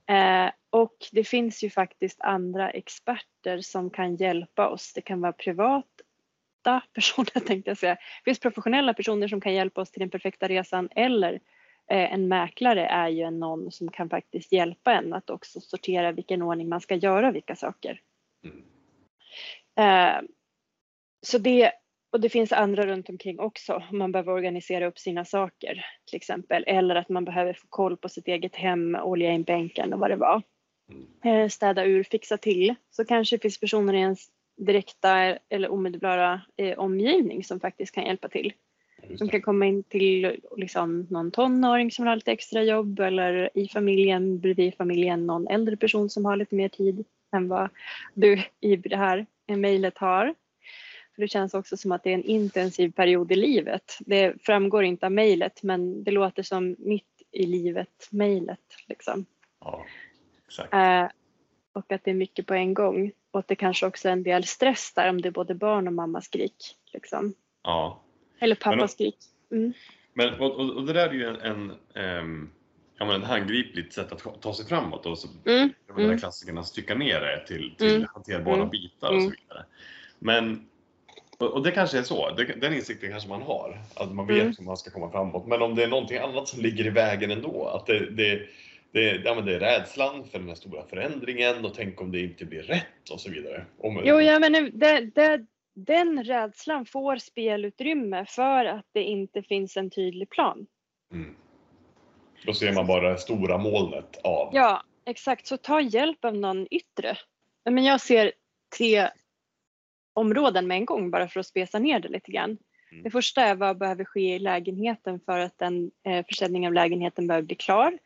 Eh, 0.09 0.51
och 0.69 0.97
det 1.11 1.23
finns 1.23 1.63
ju 1.63 1.69
faktiskt 1.69 2.21
andra 2.21 2.69
experter 2.69 3.61
som 3.61 3.89
kan 3.89 4.15
hjälpa 4.15 4.69
oss. 4.69 4.93
Det 4.93 5.01
kan 5.01 5.21
vara 5.21 5.33
privata 5.33 6.81
personer 6.93 7.39
tänkte 7.39 7.69
jag 7.69 7.77
säga. 7.77 7.95
Det 7.95 8.23
finns 8.25 8.39
professionella 8.39 8.93
personer 8.93 9.27
som 9.27 9.41
kan 9.41 9.53
hjälpa 9.53 9.81
oss 9.81 9.91
till 9.91 9.99
den 9.99 10.09
perfekta 10.09 10.47
resan 10.47 10.89
eller 10.95 11.39
Eh, 11.89 12.13
en 12.13 12.27
mäklare 12.27 12.85
är 12.85 13.07
ju 13.07 13.31
någon 13.31 13.71
som 13.71 13.91
kan 13.91 14.09
faktiskt 14.09 14.51
hjälpa 14.51 14.93
en 14.93 15.13
att 15.13 15.29
också 15.29 15.61
sortera 15.61 16.11
vilken 16.11 16.41
ordning 16.41 16.69
man 16.69 16.81
ska 16.81 16.95
göra 16.95 17.31
vilka 17.31 17.55
saker. 17.55 18.01
Mm. 18.43 18.63
Eh, 19.75 20.21
så 21.21 21.37
det, 21.37 21.71
och 22.17 22.21
det 22.21 22.29
finns 22.29 22.51
andra 22.51 22.85
runt 22.85 23.09
omkring 23.09 23.39
också. 23.39 23.83
Man 23.91 24.11
behöver 24.11 24.31
organisera 24.31 24.87
upp 24.87 24.99
sina 24.99 25.25
saker 25.25 25.85
till 26.05 26.17
exempel. 26.17 26.63
Eller 26.67 26.95
att 26.95 27.09
man 27.09 27.25
behöver 27.25 27.53
få 27.53 27.67
koll 27.69 27.97
på 27.97 28.09
sitt 28.09 28.27
eget 28.27 28.55
hem, 28.55 28.95
olja 28.95 29.31
in 29.31 29.43
bänken 29.43 29.93
och 29.93 29.99
vad 29.99 30.09
det 30.09 30.15
var. 30.15 30.41
Mm. 30.91 31.43
Eh, 31.43 31.49
städa 31.49 31.85
ur, 31.85 32.03
fixa 32.03 32.37
till. 32.37 32.75
Så 32.89 33.05
kanske 33.05 33.35
det 33.35 33.41
finns 33.41 33.59
personer 33.59 33.93
i 33.93 33.97
ens 33.97 34.27
direkta 34.57 35.37
eller 35.49 35.71
omedelbara 35.71 36.41
omgivning 36.77 37.43
som 37.43 37.59
faktiskt 37.59 37.95
kan 37.95 38.05
hjälpa 38.05 38.27
till. 38.27 38.53
Som 39.17 39.29
kan 39.29 39.41
komma 39.41 39.65
in 39.65 39.83
till 39.83 40.39
liksom, 40.57 41.07
någon 41.09 41.31
tonåring 41.31 41.91
som 41.91 42.07
har 42.07 42.15
lite 42.15 42.31
extra 42.31 42.63
jobb 42.63 42.99
eller 42.99 43.49
i 43.53 43.67
familjen, 43.67 44.39
bredvid 44.39 44.75
familjen, 44.75 45.27
någon 45.27 45.47
äldre 45.47 45.77
person 45.77 46.09
som 46.09 46.25
har 46.25 46.35
lite 46.35 46.55
mer 46.55 46.69
tid 46.69 47.05
än 47.35 47.47
vad 47.47 47.69
du 48.13 48.43
i 48.59 48.75
det 48.75 48.97
här 48.97 49.25
mejlet 49.47 49.97
har. 49.97 50.35
För 51.17 51.21
det 51.21 51.27
känns 51.27 51.53
också 51.53 51.77
som 51.77 51.91
att 51.91 52.03
det 52.03 52.09
är 52.09 52.13
en 52.13 52.23
intensiv 52.23 52.91
period 52.91 53.31
i 53.31 53.35
livet. 53.35 53.97
Det 53.99 54.33
framgår 54.41 54.83
inte 54.83 55.05
av 55.05 55.11
mejlet 55.11 55.63
men 55.63 56.03
det 56.03 56.11
låter 56.11 56.43
som 56.43 56.75
mitt 56.79 57.21
i 57.31 57.45
livet 57.45 58.07
mejlet. 58.09 58.59
Liksom. 58.87 59.25
Ja, 59.59 59.85
exakt. 60.47 60.73
Eh, 60.73 61.07
och 61.73 61.91
att 61.91 62.03
det 62.03 62.11
är 62.11 62.15
mycket 62.15 62.45
på 62.45 62.53
en 62.53 62.73
gång. 62.73 63.11
Och 63.31 63.39
att 63.39 63.47
det 63.47 63.55
kanske 63.55 63.85
också 63.85 64.07
är 64.07 64.11
en 64.11 64.23
del 64.23 64.43
stress 64.43 64.93
där 64.93 65.09
om 65.09 65.21
det 65.21 65.29
är 65.29 65.31
både 65.31 65.55
barn 65.55 65.87
och 65.87 65.93
mammaskrik. 65.93 66.75
Liksom. 66.93 67.33
Ja, 67.63 68.01
eller 68.39 68.55
pappaskrik. 68.55 69.17
Mm. 69.51 69.73
Men, 70.13 70.39
och, 70.39 70.59
och, 70.59 70.85
det 70.85 70.93
där 70.93 71.09
är 71.09 71.13
ju 71.13 71.27
en, 71.27 71.71
en 71.93 72.21
um, 72.23 72.49
ja, 72.97 73.05
men 73.05 73.21
ett 73.21 73.27
handgripligt 73.27 73.93
sätt 73.93 74.11
att 74.11 74.41
ta 74.41 74.53
sig 74.53 74.65
framåt. 74.65 75.05
Och 75.05 75.17
så, 75.17 75.27
mm. 75.45 75.69
Här 75.89 76.03
mm. 76.03 76.17
klassikerna 76.17 76.63
stycka 76.63 76.95
ner 76.95 77.21
det 77.21 77.47
till, 77.47 77.75
till 77.77 77.95
mm. 77.95 78.07
hanterbara 78.13 78.55
mm. 78.55 78.69
bitar 78.69 79.07
och 79.07 79.21
så 79.21 79.27
mm. 79.27 79.35
vidare. 79.41 79.65
Men, 80.19 80.67
och, 81.37 81.63
det 81.63 81.71
kanske 81.71 81.97
är 81.97 82.03
så, 82.03 82.29
den 82.35 82.73
insikten 82.73 83.11
kanske 83.11 83.29
man 83.29 83.41
har, 83.41 83.81
att 83.95 84.11
man 84.11 84.27
vet 84.27 84.41
mm. 84.41 84.53
hur 84.57 84.65
man 84.65 84.77
ska 84.77 84.91
komma 84.91 85.11
framåt. 85.11 85.47
Men 85.47 85.61
om 85.61 85.75
det 85.75 85.83
är 85.83 85.87
någonting 85.87 86.17
annat 86.17 86.47
som 86.47 86.61
ligger 86.61 86.85
i 86.85 86.89
vägen 86.89 87.31
ändå, 87.31 87.65
att 87.67 87.85
det, 87.85 88.09
det 88.09 88.47
det, 88.91 89.21
ja, 89.25 89.41
det 89.41 89.55
är 89.55 89.59
rädslan 89.59 90.23
för 90.23 90.39
den 90.39 90.47
här 90.47 90.55
stora 90.55 90.83
förändringen 90.83 91.65
och 91.65 91.73
tänk 91.73 92.01
om 92.01 92.11
det 92.11 92.19
inte 92.19 92.45
blir 92.45 92.63
rätt 92.63 93.09
och 93.11 93.19
så 93.19 93.31
vidare. 93.31 93.65
Om, 93.77 94.01
jo, 94.05 94.21
ja, 94.21 94.39
men 94.39 94.53
det, 94.73 94.99
det, 95.15 95.45
den 95.73 96.23
rädslan 96.23 96.85
får 96.85 97.17
spelutrymme 97.17 98.25
för 98.25 98.65
att 98.65 98.85
det 98.91 99.03
inte 99.03 99.43
finns 99.43 99.77
en 99.77 99.89
tydlig 99.89 100.29
plan. 100.29 100.67
Mm. 101.13 101.35
Då 102.45 102.53
ser 102.53 102.73
man 102.73 102.87
bara 102.87 103.09
det 103.09 103.17
stora 103.17 103.57
molnet 103.57 104.17
av. 104.23 104.49
Ja, 104.53 104.83
exakt. 105.05 105.47
Så 105.47 105.57
ta 105.57 105.81
hjälp 105.81 106.25
av 106.25 106.35
någon 106.35 106.67
yttre. 106.71 107.17
Men 107.65 107.83
jag 107.83 108.01
ser 108.01 108.31
tre 108.77 109.09
områden 110.17 110.67
med 110.67 110.77
en 110.77 110.85
gång 110.85 111.11
bara 111.11 111.27
för 111.27 111.39
att 111.39 111.47
spesa 111.47 111.79
ner 111.79 111.99
det 111.99 112.07
lite 112.07 112.31
grann. 112.31 112.57
Mm. 112.91 113.03
Det 113.03 113.09
första 113.09 113.41
är 113.41 113.55
vad 113.55 113.77
behöver 113.77 114.05
ske 114.05 114.35
i 114.35 114.39
lägenheten 114.39 115.19
för 115.25 115.39
att 115.39 115.61
en 115.61 115.91
eh, 116.07 116.25
försäljning 116.25 116.67
av 116.67 116.73
lägenheten 116.73 117.27
behöver 117.27 117.45
bli 117.45 117.55
klar. 117.55 117.97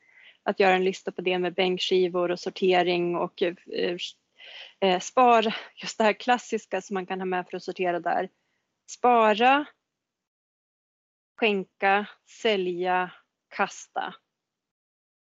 Att 0.43 0.59
göra 0.59 0.75
en 0.75 0.83
lista 0.83 1.11
på 1.11 1.21
det 1.21 1.39
med 1.39 1.53
bänkskivor 1.53 2.31
och 2.31 2.39
sortering 2.39 3.15
och 3.15 3.41
eh, 3.41 3.55
Eh, 4.79 4.99
spara, 4.99 5.53
just 5.75 5.97
det 5.97 6.03
här 6.03 6.13
klassiska 6.13 6.81
som 6.81 6.93
man 6.93 7.05
kan 7.05 7.19
ha 7.19 7.25
med 7.25 7.45
för 7.49 7.57
att 7.57 7.63
sortera 7.63 7.99
där. 7.99 8.29
Spara, 8.89 9.65
skänka, 11.39 12.05
sälja, 12.41 13.11
kasta. 13.55 14.15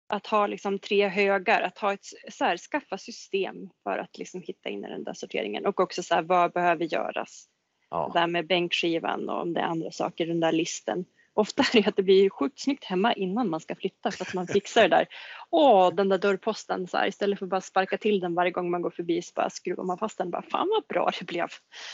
Att 0.08 0.28
ha 0.28 0.48
liksom 0.48 0.80
tre 0.80 1.08
högar, 1.08 1.62
att 1.62 1.78
ha 1.78 1.94
ett, 1.94 2.06
så 2.32 2.46
här, 2.46 2.58
skaffa 2.58 2.98
system 2.98 3.70
för 3.84 3.98
att 3.98 4.18
liksom 4.18 4.42
hitta 4.42 4.70
in 4.70 4.86
i 4.86 4.90
den 4.90 5.04
där 5.04 5.14
sorteringen 5.14 5.66
och 5.66 5.80
också 5.80 6.04
så 6.04 6.16
här, 6.16 6.22
vad 6.22 6.52
behöver 6.52 6.86
göras. 6.86 7.48
Ja. 7.90 8.12
Det 8.14 8.20
där 8.20 8.28
med 8.28 8.48
bänkskivan 8.48 9.30
och 9.30 9.42
om 9.42 9.54
det 9.54 9.60
är 9.60 9.66
andra 9.66 9.92
saker 9.92 10.28
den 10.28 10.40
där 10.40 10.52
listen 10.52 11.06
ofta 11.38 11.64
är 11.64 11.82
det 11.82 11.88
att 11.88 11.96
det 11.96 12.04
blir 12.04 12.30
sjukt 12.30 12.60
snyggt 12.60 12.84
hemma 12.84 13.14
innan 13.14 13.50
man 13.50 13.60
ska 13.60 13.76
flytta 13.76 14.12
så 14.12 14.24
att 14.24 14.34
man 14.34 14.48
fixar 14.48 14.82
det 14.82 14.88
där. 14.88 15.08
Åh, 15.50 15.96
den 15.96 16.10
där 16.10 16.18
dörrposten 16.18 16.88
så 16.88 16.98
här, 16.98 17.08
istället 17.08 17.40
för 17.40 17.46
att 17.46 17.50
bara 17.50 17.62
sparka 17.62 17.98
till 17.98 18.20
den 18.20 18.36
varje 18.36 18.52
gång 18.52 18.72
man 18.72 18.82
går 18.82 18.90
förbi 18.90 19.22
så 19.22 19.32
bara 19.36 19.50
skruvar 19.50 19.84
man 19.84 19.98
fast 19.98 20.18
den. 20.18 20.32
Bara, 20.32 20.42
Fan 20.42 20.70
vad 20.70 20.84
bra 20.88 21.12
det 21.20 21.26
blev. 21.26 21.48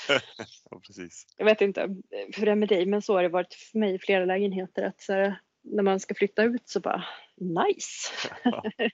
ja, 0.69 0.79
precis. 0.87 1.25
Jag 1.37 1.45
vet 1.45 1.61
inte 1.61 1.81
hur 2.35 2.45
det 2.45 2.51
är 2.51 2.55
med 2.55 2.69
dig 2.69 2.85
men 2.85 3.01
så 3.01 3.15
har 3.15 3.23
det 3.23 3.29
varit 3.29 3.53
för 3.53 3.79
mig 3.79 3.95
i 3.95 3.99
flera 3.99 4.25
lägenheter 4.25 4.83
att 4.83 5.05
här, 5.07 5.39
när 5.63 5.83
man 5.83 5.99
ska 5.99 6.15
flytta 6.15 6.43
ut 6.43 6.69
så 6.69 6.79
bara 6.79 7.03
nice. 7.41 8.11
ja. 8.43 8.63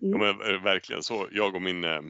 ja 0.00 0.18
men, 0.18 0.28
eh, 0.28 0.62
verkligen 0.62 1.02
så. 1.02 1.28
Jag 1.32 1.54
och 1.54 1.62
min, 1.62 1.84
äh, 1.84 2.00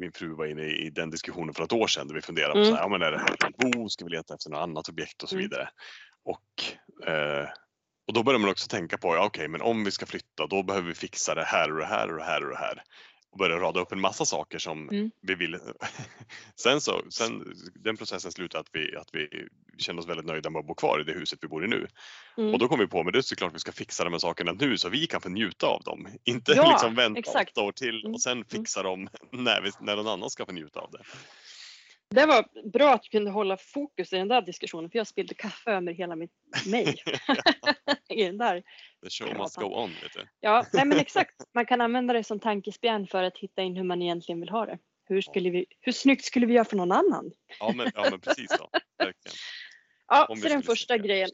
min 0.00 0.12
fru 0.12 0.34
var 0.34 0.46
inne 0.46 0.62
i 0.62 0.90
den 0.90 1.10
diskussionen 1.10 1.54
för 1.54 1.64
ett 1.64 1.72
år 1.72 1.86
sedan 1.86 2.08
där 2.08 2.14
vi 2.14 2.22
funderade 2.22 2.52
på 2.52 2.58
mm. 2.58 2.70
så 2.70 2.74
här, 2.74 2.82
ja, 2.82 2.88
men 2.88 3.02
är 3.02 3.12
det 3.12 3.18
här 3.18 3.36
en 3.46 3.70
bo, 3.70 3.88
ska 3.88 4.04
vi 4.04 4.10
leta 4.10 4.34
efter 4.34 4.50
något 4.50 4.60
annat 4.60 4.88
objekt 4.88 5.22
och 5.22 5.28
så 5.28 5.34
mm. 5.34 5.42
vidare. 5.42 5.68
Och, 6.24 6.64
eh, 7.08 7.48
och 8.06 8.14
då 8.14 8.22
börjar 8.22 8.38
man 8.38 8.50
också 8.50 8.68
tänka 8.68 8.98
på, 8.98 9.08
ja, 9.08 9.24
okej, 9.26 9.26
okay, 9.26 9.48
men 9.48 9.60
om 9.60 9.84
vi 9.84 9.90
ska 9.90 10.06
flytta 10.06 10.46
då 10.46 10.62
behöver 10.62 10.88
vi 10.88 10.94
fixa 10.94 11.34
det 11.34 11.44
här 11.44 11.72
och 11.72 11.78
det 11.78 11.86
här 11.86 12.10
och 12.10 12.18
det 12.18 12.24
här 12.24 12.44
och 12.44 12.50
det 12.50 12.58
här. 12.58 12.82
Och 13.34 13.38
började 13.38 13.60
rada 13.60 13.80
upp 13.80 13.92
en 13.92 14.00
massa 14.00 14.24
saker 14.24 14.58
som 14.58 14.88
Mm. 14.88 15.10
vi 15.20 15.34
ville. 15.34 15.58
sen 16.56 16.80
så, 16.80 17.02
sen 17.10 17.54
den 17.74 17.96
processen 17.96 18.32
slutade 18.32 18.60
att 18.60 18.68
vi, 18.72 18.96
att 18.96 19.08
vi 19.12 19.28
kände 19.78 20.02
oss 20.02 20.08
väldigt 20.08 20.26
nöjda 20.26 20.50
med 20.50 20.60
att 20.60 20.66
bo 20.66 20.74
kvar 20.74 21.00
i 21.00 21.04
det 21.04 21.12
huset 21.12 21.38
vi 21.42 21.48
bor 21.48 21.64
i 21.64 21.68
nu. 21.68 21.86
Mm. 22.38 22.52
Och 22.52 22.58
då 22.58 22.68
kom 22.68 22.78
vi 22.78 22.86
på, 22.86 23.02
men 23.02 23.12
det 23.12 23.18
är 23.18 23.22
såklart 23.22 23.54
vi 23.54 23.58
ska 23.58 23.72
fixa 23.72 24.04
de 24.04 24.12
här 24.12 24.18
sakerna 24.20 24.52
nu 24.52 24.78
så 24.78 24.88
vi 24.88 25.06
kan 25.06 25.20
få 25.20 25.28
njuta 25.28 25.66
av 25.66 25.82
dem. 25.82 26.08
Inte 26.24 26.52
Ja, 26.52 26.70
liksom 26.70 26.94
vänta 26.94 27.18
exakt. 27.18 27.50
åtta 27.58 27.60
år 27.66 27.72
till 27.72 28.00
Mm. 28.00 28.14
och 28.14 28.20
sen 28.20 28.44
fixa 28.44 28.82
dem 28.82 29.08
när, 29.32 29.60
vi, 29.62 29.70
när 29.80 29.96
någon 29.96 30.08
annan 30.08 30.30
ska 30.30 30.46
få 30.46 30.52
njuta 30.52 30.80
av 30.80 30.90
det. 30.90 30.98
Det 32.10 32.26
var 32.26 32.70
bra 32.72 32.94
att 32.94 33.02
du 33.02 33.08
kunde 33.08 33.30
hålla 33.30 33.56
fokus 33.56 34.12
i 34.12 34.16
den 34.16 34.28
där 34.28 34.42
diskussionen 34.42 34.90
för 34.90 34.98
jag 34.98 35.06
spillde 35.06 35.34
kaffe 35.34 35.70
över 35.70 35.92
hela 35.92 36.16
mitt 36.16 36.30
mig. 36.66 36.96
I 38.08 38.24
den 38.24 38.38
där. 38.38 38.62
The 39.04 39.10
show 39.10 39.38
must 39.38 39.56
go 39.56 39.66
on. 39.66 39.90
Vet 40.02 40.12
du. 40.12 40.26
Ja, 40.40 40.66
nej 40.72 40.84
men 40.84 40.98
exakt. 41.00 41.34
Man 41.54 41.66
kan 41.66 41.80
använda 41.80 42.14
det 42.14 42.24
som 42.24 42.40
tankespjärn 42.40 43.06
för 43.06 43.22
att 43.22 43.38
hitta 43.38 43.62
in 43.62 43.76
hur 43.76 43.84
man 43.84 44.02
egentligen 44.02 44.40
vill 44.40 44.48
ha 44.48 44.66
det. 44.66 44.78
Hur, 45.06 45.20
skulle 45.20 45.50
vi, 45.50 45.66
hur 45.80 45.92
snyggt 45.92 46.24
skulle 46.24 46.46
vi 46.46 46.54
göra 46.54 46.64
för 46.64 46.76
någon 46.76 46.92
annan? 46.92 47.32
Ja, 47.60 47.72
men, 47.76 47.90
ja, 47.94 48.06
men 48.10 48.20
precis 48.20 48.50
så. 48.50 48.68
Verkligen. 48.98 49.34
Ja, 50.06 50.26
Om 50.26 50.36
så 50.36 50.48
den 50.48 50.62
första 50.62 50.98
grejen 50.98 51.28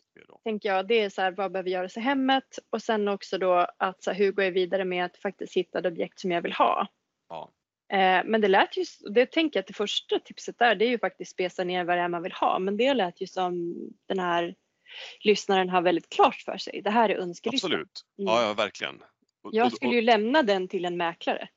tänker 0.45 0.69
jag, 0.69 0.89
det 0.89 1.01
är 1.01 1.11
så 1.11 1.23
här, 1.23 1.31
vad 1.31 1.53
behöver 1.53 1.71
göras 1.71 1.97
i 1.97 2.01
hemmet? 2.01 2.59
Och 2.71 2.83
sen 2.83 3.09
också 3.09 3.39
då 3.39 3.67
att 3.77 4.03
så 4.03 4.11
här, 4.11 4.19
hur 4.19 4.33
går 4.33 4.45
jag 4.45 4.53
vidare 4.53 4.85
med 4.85 5.05
att 5.05 5.17
faktiskt 5.17 5.57
hitta 5.57 5.81
det 5.81 5.89
objekt 5.89 6.19
som 6.19 6.31
jag 6.31 6.43
vill 6.43 6.53
ha? 6.53 6.87
Ja. 7.29 7.53
Eh, 7.93 8.23
men 8.25 8.41
det 8.41 8.49
lät 8.49 8.77
ju, 8.77 8.85
det 9.15 9.27
tänker 9.27 9.59
jag 9.59 9.63
att 9.63 9.67
det 9.67 9.75
första 9.75 10.19
tipset 10.19 10.59
där, 10.59 10.75
det 10.75 10.85
är 10.85 10.89
ju 10.89 10.99
faktiskt 10.99 11.33
spesa 11.33 11.65
ner 11.65 11.85
vad 11.85 11.97
det 11.97 12.03
är 12.03 12.09
man 12.09 12.23
vill 12.23 12.33
ha. 12.33 12.59
Men 12.59 12.77
det 12.77 12.95
lät 12.95 13.21
ju 13.21 13.27
som 13.27 13.75
den 14.07 14.19
här 14.19 14.55
lyssnaren 15.21 15.69
har 15.69 15.83
väldigt 15.83 16.09
klart 16.09 16.37
för 16.37 16.59
sig. 16.59 16.81
Det 16.83 16.91
här 16.91 17.09
är 17.09 17.15
önskelistan. 17.17 17.69
Absolut. 17.73 18.01
Mm. 18.19 18.33
Ja, 18.33 18.43
ja, 18.43 18.55
verkligen. 18.55 19.03
Och- 19.43 19.55
Jag 19.55 19.67
och- 19.67 19.73
skulle 19.73 19.89
och- 19.89 19.95
ju 19.95 20.01
lämna 20.03 20.43
den 20.43 20.69
till 20.69 20.85
en 20.85 20.97
mäklare. 20.97 21.49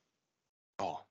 Ja, 0.77 1.05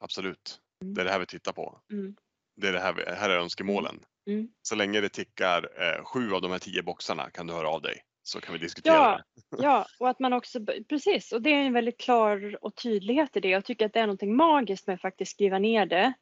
absolut. 0.00 0.60
Mm. 0.82 0.94
Det 0.94 1.00
är 1.00 1.04
det 1.04 1.10
här 1.10 1.18
vi 1.18 1.26
tittar 1.26 1.52
på. 1.52 1.80
Mm. 1.92 2.16
Det 2.56 2.68
är 2.68 2.72
det 2.72 2.80
här, 2.80 2.92
vi, 2.92 3.02
här 3.14 3.30
är 3.30 3.38
önskemålen. 3.38 4.00
Mm. 4.26 4.48
Så 4.62 4.74
länge 4.74 5.00
det 5.00 5.08
tickar 5.08 5.68
eh, 5.82 6.04
sju 6.04 6.32
av 6.32 6.42
de 6.42 6.50
här 6.50 6.58
tio 6.58 6.82
boxarna 6.82 7.30
kan 7.30 7.46
du 7.46 7.52
höra 7.52 7.68
av 7.68 7.82
dig 7.82 8.02
så 8.22 8.40
kan 8.40 8.52
vi 8.52 8.58
diskutera 8.58 8.94
Ja, 8.94 9.20
det. 9.50 9.62
ja, 9.62 9.86
och 9.98 10.08
att 10.08 10.18
man 10.20 10.32
också, 10.32 10.60
precis, 10.88 11.32
och 11.32 11.42
det 11.42 11.50
är 11.50 11.64
en 11.64 11.72
väldigt 11.72 12.00
klar 12.00 12.58
och 12.64 12.74
tydlighet 12.76 13.36
i 13.36 13.40
det. 13.40 13.48
Jag 13.48 13.64
tycker 13.64 13.86
att 13.86 13.92
det 13.92 14.00
är 14.00 14.06
någonting 14.06 14.36
magiskt 14.36 14.86
med 14.86 14.94
att 14.94 15.00
faktiskt 15.00 15.32
skriva 15.32 15.58
ner 15.58 15.86
det, 15.86 16.12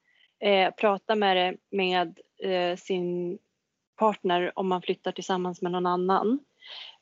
eh, 0.49 0.75
prata 0.75 1.17
med 1.17 1.37
det 1.37 1.57
med 1.71 2.19
eh, 2.43 2.77
sin 2.77 3.39
partner 4.03 4.53
om 4.59 4.69
man 4.69 4.83
flyttar 4.83 5.13
tillsammans 5.13 5.63
med 5.63 5.73
någon 5.73 5.87
annan. 5.87 6.39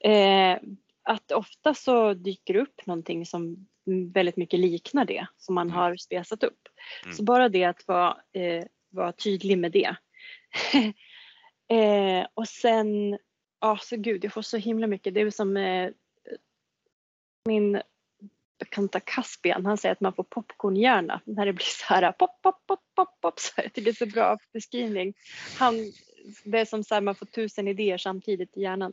Eh, 0.01 0.59
att 1.03 1.33
ofta 1.33 1.75
så 1.75 2.15
dyker 2.15 2.55
det 2.55 2.61
upp 2.61 2.87
någonting 2.87 3.27
som 3.27 3.67
väldigt 4.13 4.37
mycket 4.37 4.61
liknar 4.61 5.05
det 5.05 5.27
som 5.39 5.55
man 5.55 5.67
Mm. 5.67 5.77
har 5.77 5.97
spesat 5.97 6.43
upp. 6.43 6.69
Mm. 7.05 7.17
Så 7.17 7.23
bara 7.23 7.49
det 7.49 7.65
att 7.65 7.89
vara, 7.89 8.17
eh, 8.33 8.65
vara 8.91 9.13
tydlig 9.13 9.59
med 9.59 9.73
det. 9.73 9.97
eh, 11.77 12.27
och 12.35 12.49
sen 12.49 13.19
Ja, 13.61 13.79
så 13.83 13.97
gud, 13.97 14.25
jag 14.25 14.33
får 14.33 14.43
så 14.43 14.57
himla 14.57 14.87
mycket. 14.87 15.15
Det 15.15 15.21
är 15.21 15.31
som 15.31 15.57
eh, 15.57 15.91
min 17.45 17.83
bekanta 18.59 19.01
Caspian, 19.01 19.67
han 19.67 19.79
säger 19.79 19.93
att 19.93 20.01
man 20.01 20.13
får 20.13 20.25
popcornhjärna 20.25 21.21
när 21.25 21.47
det 21.47 21.53
blir 21.53 21.65
så 21.65 21.85
här 21.95 22.13
pop, 22.13 22.43
pop, 22.43 22.67
pop, 22.67 22.81
pop, 22.95 23.21
pop. 23.21 23.41
Så 23.41 23.53
jag 23.57 23.73
tycker 23.73 23.83
det 23.83 23.91
är 23.91 24.07
så 24.07 24.13
bra 24.13 24.39
beskrivning. 24.53 25.15
Han, 25.59 25.75
det 26.45 26.59
är 26.59 26.65
som 26.65 26.85
så 26.85 26.95
här 26.95 27.03
man 27.03 27.15
får 27.15 27.27
tusen 27.27 27.69
idéer 27.69 27.99
samtidigt 27.99 28.57
i 28.57 28.63
hjärnan. 28.63 28.93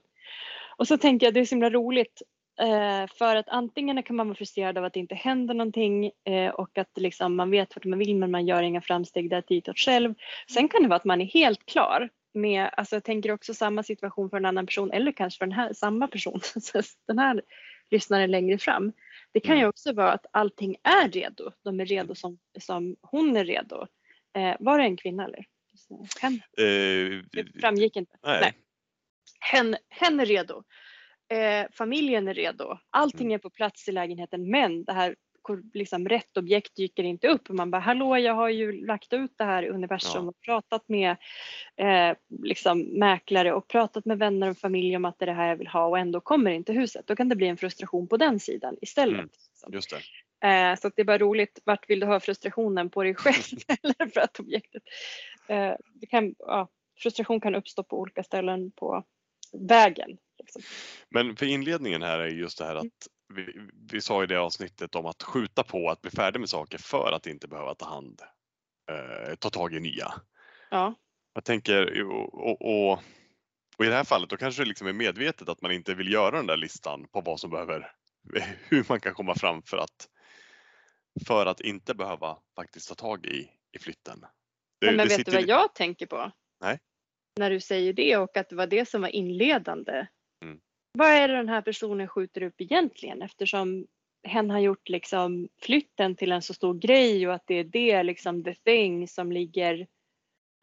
Och 0.78 0.88
så 0.88 0.98
tänker 0.98 1.28
jag 1.28 1.34
det 1.34 1.40
är 1.40 1.46
så 1.46 1.56
himla 1.56 1.70
roligt 1.70 2.22
eh, 2.60 3.08
för 3.18 3.36
att 3.36 3.50
antingen 3.50 4.04
kan 4.04 4.16
man 4.16 4.28
vara 4.28 4.36
frustrerad 4.36 4.78
av 4.78 4.86
att 4.86 4.94
det 4.94 5.00
inte 5.00 5.16
händer 5.16 5.54
någonting 5.54 6.12
eh, 6.26 6.50
och 6.50 6.78
att 6.78 6.92
liksom 6.98 7.36
man 7.36 7.52
vet 7.52 7.76
vart 7.76 7.86
man 7.86 8.00
vill 8.00 8.16
men 8.16 8.32
man 8.32 8.48
gör 8.48 8.64
inga 8.64 8.82
framsteg 8.82 9.30
där 9.30 9.44
ditåt 9.48 9.78
själv. 9.78 10.14
Sen 10.54 10.70
kan 10.70 10.82
det 10.84 10.90
vara 10.90 10.98
att 10.98 11.06
man 11.06 11.22
är 11.22 11.26
helt 11.26 11.66
klar 11.66 12.10
med, 12.34 12.70
alltså 12.78 12.96
jag 12.96 13.04
tänker 13.04 13.32
också 13.32 13.54
samma 13.54 13.84
situation 13.84 14.30
för 14.30 14.38
en 14.38 14.46
annan 14.46 14.66
person 14.66 14.92
eller 14.92 15.12
kanske 15.12 15.38
för 15.38 15.46
den 15.46 15.56
här, 15.56 15.74
samma 15.74 16.08
person, 16.08 16.40
den 17.08 17.20
här 17.20 17.42
lyssnaren 17.92 18.32
längre 18.32 18.58
fram. 18.58 18.94
Det 19.32 19.40
kan 19.40 19.56
ju 19.56 19.62
Mm. 19.62 19.70
också 19.70 19.94
vara 19.94 20.12
att 20.12 20.26
allting 20.32 20.76
är 20.84 21.10
redo, 21.10 21.52
de 21.64 21.80
är 21.80 21.86
redo 21.86 22.16
som, 22.16 22.40
som 22.60 22.96
hon 23.02 23.38
är 23.38 23.46
redo. 23.46 23.88
Eh, 24.34 24.56
var 24.60 24.78
det 24.80 24.84
en 24.84 24.98
kvinna 24.98 25.26
eller? 25.26 25.46
Hen, 26.22 26.34
Eh, 26.34 27.24
det 27.32 27.60
framgick 27.62 27.96
inte. 27.96 28.18
nej. 28.24 28.42
Nej. 28.42 28.54
Hen, 29.40 29.78
hen 29.90 30.20
är 30.20 30.26
redo. 30.26 30.64
Eh, 31.30 31.68
familjen 31.72 32.28
är 32.28 32.34
redo. 32.34 32.78
Allting 32.90 33.28
Mm. 33.28 33.36
är 33.36 33.40
på 33.40 33.50
plats 33.50 33.88
i 33.88 33.92
lägenheten 33.92 34.52
men 34.52 34.84
det 34.84 34.94
här 34.94 35.16
liksom, 35.74 36.10
rätt 36.10 36.38
objekt 36.38 36.76
dyker 36.76 37.04
inte 37.04 37.28
upp. 37.28 37.50
Och 37.50 37.56
man 37.56 37.72
bara 37.72 37.82
hallå 37.82 38.18
jag 38.18 38.34
har 38.34 38.50
ju 38.50 38.86
lagt 38.86 39.14
ut 39.14 39.32
det 39.38 39.44
här 39.44 39.64
i 39.64 39.70
universum 39.70 40.24
Ja. 40.24 40.30
och 40.30 40.42
pratat 40.42 40.84
med 40.90 41.16
eh, 41.76 42.18
liksom, 42.44 42.80
mäklare 42.82 43.54
och 43.54 43.68
pratat 43.68 44.06
med 44.06 44.20
vänner 44.20 44.50
och 44.50 44.58
familj 44.58 44.96
om 44.96 45.06
att 45.06 45.20
det 45.20 45.26
är 45.26 45.28
det 45.28 45.34
här 45.34 45.48
jag 45.50 45.56
vill 45.56 45.68
ha 45.68 45.86
och 45.86 46.00
ändå 46.00 46.22
kommer 46.22 46.52
inte 46.52 46.74
huset. 46.74 47.08
Då 47.08 47.16
kan 47.16 47.30
det 47.30 47.36
bli 47.36 47.48
en 47.48 47.58
frustration 47.58 48.08
på 48.08 48.18
den 48.18 48.40
sidan 48.40 48.78
istället. 48.82 49.14
Mm. 49.20 49.30
liksom. 49.50 49.74
Just 49.74 49.90
det. 49.90 50.02
Eh, 50.48 50.76
så 50.76 50.92
det 50.96 51.02
är 51.02 51.06
bara 51.06 51.18
roligt, 51.18 51.60
vart 51.66 51.90
vill 51.90 52.00
du 52.00 52.06
ha 52.06 52.20
frustrationen 52.20 52.90
på 52.90 53.04
dig 53.04 53.16
själv 53.16 53.44
eller 53.84 54.10
för 54.12 54.20
att 54.22 54.40
objektet? 54.40 54.84
Eh, 55.50 55.76
det 55.94 56.08
kan, 56.08 56.36
ja, 56.40 56.70
frustration 56.98 57.42
kan 57.42 57.56
uppstå 57.56 57.84
på 57.84 58.00
olika 58.00 58.24
ställen 58.24 58.72
på 58.72 59.04
vägen. 59.54 60.18
Liksom. 60.40 60.62
Men 61.10 61.36
för 61.36 61.46
inledningen 61.46 62.02
här 62.02 62.20
är 62.20 62.28
just 62.28 62.58
det 62.58 62.66
här 62.66 62.76
att 62.76 63.08
vi, 63.34 63.70
vi 63.92 64.02
sa 64.02 64.24
i 64.24 64.28
det 64.28 64.40
avsnittet 64.40 64.96
om 64.96 65.06
att 65.06 65.24
skjuta 65.24 65.64
på 65.64 65.90
att 65.90 66.02
bli 66.02 66.12
färdig 66.12 66.40
med 66.40 66.50
saker 66.50 66.78
för 66.78 67.12
att 67.12 67.28
inte 67.28 67.48
behöva 67.48 67.76
ta 67.76 67.86
hand, 67.86 68.22
eh, 68.92 69.36
ta 69.36 69.50
tag 69.50 69.74
i 69.74 69.80
nya. 69.80 70.14
Ja, 70.70 70.94
Jag 71.34 71.44
tänker 71.44 72.04
och, 72.04 72.34
och, 72.34 72.62
och, 72.62 73.00
och 73.78 73.86
i 73.86 73.88
det 73.88 73.96
här 73.96 74.04
fallet 74.04 74.30
då 74.30 74.38
kanske 74.38 74.62
det 74.62 74.68
liksom 74.68 74.88
är 74.88 74.94
medvetet 74.94 75.50
att 75.50 75.62
man 75.62 75.72
inte 75.72 75.94
vill 75.94 76.14
göra 76.14 76.38
den 76.38 76.48
där 76.48 76.58
listan 76.58 77.08
på 77.08 77.22
vad 77.22 77.40
som 77.40 77.50
behöver, 77.50 77.92
hur 78.70 78.86
man 78.90 79.00
kan 79.00 79.14
komma 79.14 79.36
fram 79.36 79.62
för 79.62 79.78
att 79.78 80.10
för 81.28 81.46
att 81.46 81.62
inte 81.62 81.96
behöva 81.96 82.38
faktiskt 82.56 82.90
ta 82.90 82.96
tag 82.96 83.26
i, 83.26 83.50
i 83.72 83.80
flytten. 83.80 84.26
Det- 84.80 84.88
men, 84.88 84.98
det 84.98 85.18
vet 85.18 85.26
du 85.26 85.32
vad 85.32 85.48
jag 85.48 85.74
tänker 85.76 86.06
på? 86.06 86.32
Nej. 86.62 86.80
När 87.40 87.50
du 87.50 87.60
säger 87.60 87.94
det 87.94 88.18
och 88.18 88.38
att 88.38 88.50
det 88.50 88.56
var 88.56 88.68
det 88.68 88.90
som 88.90 89.02
var 89.02 89.10
inledande. 89.10 90.06
Mm. 90.44 90.60
Vad 90.92 91.08
är 91.10 91.28
det 91.28 91.34
den 91.36 91.50
här 91.50 91.62
personen 91.62 92.08
skjuter 92.08 92.44
upp 92.44 92.62
egentligen 92.62 93.22
eftersom 93.22 93.88
hen 94.24 94.50
har 94.50 94.60
gjort 94.60 94.90
liksom 94.90 95.50
flytten 95.62 96.16
till 96.16 96.32
en 96.32 96.42
så 96.42 96.54
stor 96.54 96.74
grej 96.74 97.28
och 97.28 97.34
att 97.34 97.44
det 97.48 97.56
är 97.56 97.64
det 97.64 98.04
liksom 98.04 98.44
the 98.44 98.54
thing 98.56 99.08
som 99.08 99.32
ligger 99.32 99.88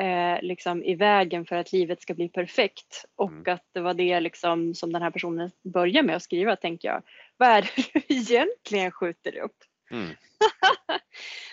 eh, 0.03 0.43
liksom 0.43 0.85
i 0.85 0.95
vägen 0.95 1.47
för 1.47 1.57
att 1.57 1.73
livet 1.73 2.03
ska 2.03 2.15
bli 2.15 2.29
perfekt 2.29 3.05
och 3.15 3.31
Mm. 3.31 3.55
att 3.55 3.65
det 3.73 3.81
var 3.81 3.95
det 3.95 4.21
liksom 4.21 4.75
som 4.75 4.93
den 4.93 5.03
här 5.03 5.11
personen 5.11 5.51
börjar 5.63 6.03
med 6.03 6.17
att 6.17 6.23
skriva 6.23 6.57
tänker 6.57 6.89
jag. 6.89 7.03
Vad 7.37 7.49
är 7.49 7.63
det 7.63 7.71
du 7.93 8.01
egentligen 8.15 8.91
skjuter 8.91 9.39
upp? 9.39 9.57
Mm. 9.91 10.09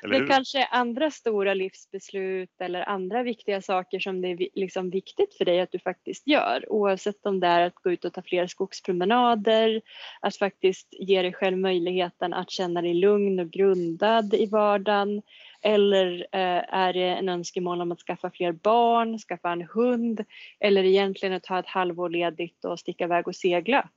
Hur? 0.02 0.28
kanske 0.28 0.60
är 0.60 0.68
andra 0.72 1.12
stora 1.12 1.54
livsbeslut 1.54 2.62
eller 2.62 2.90
andra 2.90 3.24
viktiga 3.24 3.62
saker 3.62 4.00
som 4.00 4.22
det 4.22 4.28
är 4.28 4.48
liksom 4.54 4.90
viktigt 4.90 5.34
för 5.38 5.46
dig 5.46 5.62
att 5.62 5.72
du 5.72 5.80
faktiskt 5.80 6.28
gör. 6.28 6.66
Oavsett 6.72 7.26
om 7.26 7.40
det 7.40 7.48
är 7.48 7.62
att 7.62 7.76
gå 7.76 7.92
ut 7.92 8.06
och 8.06 8.14
ta 8.14 8.22
fler 8.22 8.48
skogspromenader, 8.48 9.82
att 10.22 10.38
faktiskt 10.38 10.88
ge 10.92 11.22
dig 11.22 11.34
själv 11.34 11.58
möjligheten 11.58 12.34
att 12.34 12.52
känna 12.52 12.82
dig 12.82 12.94
lugn 12.94 13.40
och 13.40 13.52
grundad 13.52 14.34
i 14.34 14.46
vardagen. 14.46 15.22
Eller 15.62 16.28
eh, 16.32 16.74
är 16.74 16.94
det 16.94 17.08
en 17.08 17.30
önskemål 17.30 17.82
om 17.82 17.92
att 17.92 18.02
skaffa 18.02 18.32
fler 18.32 18.52
barn, 18.52 19.20
skaffa 19.20 19.52
en 19.52 19.68
hund 19.74 20.26
eller 20.60 20.84
egentligen 20.84 21.36
att 21.36 21.44
ta 21.44 21.60
ett 21.60 21.68
halvår 21.68 22.10
ledigt 22.10 22.66
och 22.66 22.80
sticka 22.80 23.04
iväg 23.04 23.28
och 23.28 23.36
segla. 23.36 23.90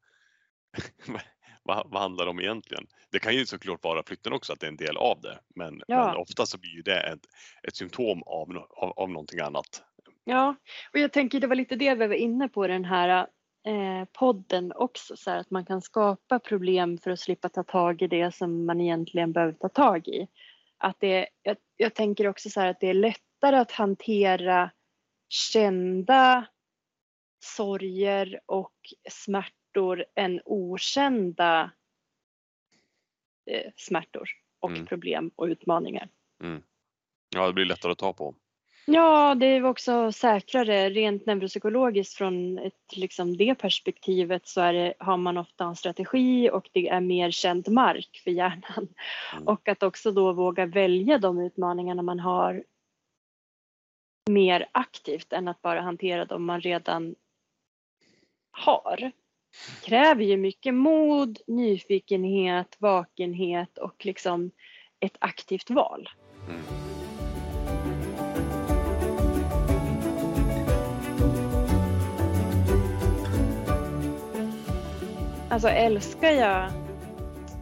vad, 1.64 1.88
vad 1.92 2.02
handlar 2.02 2.26
det 2.26 2.32
om 2.32 2.40
egentligen? 2.40 2.88
Det 3.12 3.20
kan 3.20 3.36
ju 3.36 3.46
såklart 3.46 3.84
vara 3.84 4.04
flytten 4.04 4.34
också, 4.34 4.54
att 4.54 4.60
det 4.60 4.66
är 4.66 4.72
en 4.72 4.76
del 4.78 4.98
av 4.98 5.22
det, 5.22 5.40
men, 5.56 5.82
Ja. 5.88 6.08
men 6.08 6.16
ofta 6.16 6.46
så 6.46 6.58
blir 6.58 6.84
det 6.84 7.00
ett, 7.00 7.26
ett 7.68 7.76
symptom 7.76 8.24
av, 8.24 8.68
av, 8.70 8.92
av 8.92 9.10
någonting 9.10 9.40
annat. 9.40 9.84
Ja, 10.24 10.56
och 10.94 11.00
jag 11.00 11.14
tänker 11.14 11.40
det 11.40 11.48
var 11.48 11.56
lite 11.56 11.76
det 11.76 11.96
vi 11.96 12.08
var 12.08 12.16
inne 12.16 12.50
på 12.50 12.68
den 12.68 12.86
här 12.86 13.28
eh, 13.66 14.06
podden 14.14 14.74
också, 14.76 15.18
så 15.18 15.30
här, 15.32 15.38
att 15.38 15.52
man 15.52 15.66
kan 15.66 15.82
skapa 15.82 16.40
problem 16.40 16.98
för 16.98 17.12
att 17.12 17.20
slippa 17.20 17.50
ta 17.50 17.64
tag 17.64 18.02
i 18.02 18.08
det 18.08 18.36
som 18.36 18.66
man 18.66 18.82
egentligen 18.82 19.32
behöver 19.32 19.54
ta 19.54 19.70
tag 19.70 20.08
i. 20.08 20.28
att 20.78 21.00
det, 21.00 21.28
jag, 21.44 21.58
jag 21.78 21.94
tänker 21.94 22.28
också 22.28 22.50
så 22.50 22.60
här 22.60 22.68
att 22.68 22.80
det 22.80 22.88
är 22.90 22.94
lättare 22.94 23.56
att 23.56 23.72
hantera 23.72 24.72
kända 25.30 26.46
sorger 27.44 28.40
och 28.46 28.74
smärtor 29.70 30.06
än 30.16 30.42
okända 30.46 31.72
eh, 33.46 33.72
smärtor 33.76 34.30
och 34.60 34.70
Mm. 34.70 34.86
problem 34.86 35.32
och 35.36 35.46
utmaningar. 35.46 36.10
Ja, 37.36 37.48
det 37.48 37.54
blir 37.54 37.66
lättare 37.66 37.92
att 37.92 37.98
ta 37.98 38.14
på. 38.14 38.36
Ja, 38.86 39.36
det 39.36 39.46
är 39.46 39.66
också 39.66 40.12
säkrare 40.12 40.90
rent 40.90 41.26
neuropsykologiskt 41.26 42.14
från 42.18 42.58
ett, 42.58 42.96
liksom 42.96 43.38
det 43.38 43.56
perspektivet 43.56 44.48
så 44.48 44.62
det, 44.62 44.94
har 45.00 45.18
man 45.18 45.38
ofta 45.38 45.64
en 45.66 45.76
strategi 45.76 46.50
och 46.50 46.70
det 46.74 46.90
är 46.90 47.02
mer 47.02 47.32
känd 47.32 47.68
mark 47.70 48.22
för 48.24 48.32
hjärnan. 48.32 48.88
Mm. 49.34 49.48
Och 49.48 49.68
att 49.68 49.84
också 49.84 50.12
då 50.12 50.34
våga 50.34 50.66
välja 50.66 51.18
de 51.18 51.40
utmaningarna 51.40 52.02
man 52.02 52.20
har 52.20 52.64
mer 54.30 54.70
aktivt 54.72 55.34
än 55.34 55.48
att 55.48 55.62
bara 55.62 55.82
hantera 55.82 56.26
dem 56.26 56.46
man 56.46 56.62
redan 56.62 57.16
har. 58.52 59.12
Kräver 59.84 60.24
ju 60.24 60.38
mycket 60.38 60.74
mod, 60.74 61.40
nyfikenhet, 61.48 62.76
vakenhet 62.80 63.78
och 63.78 64.06
liksom 64.06 64.52
ett 65.00 65.16
aktivt 65.20 65.70
val. 65.70 66.10
Mm. 66.48 66.80
Alltså 75.50 75.68
älskar 75.68 76.32
jag 76.32 76.72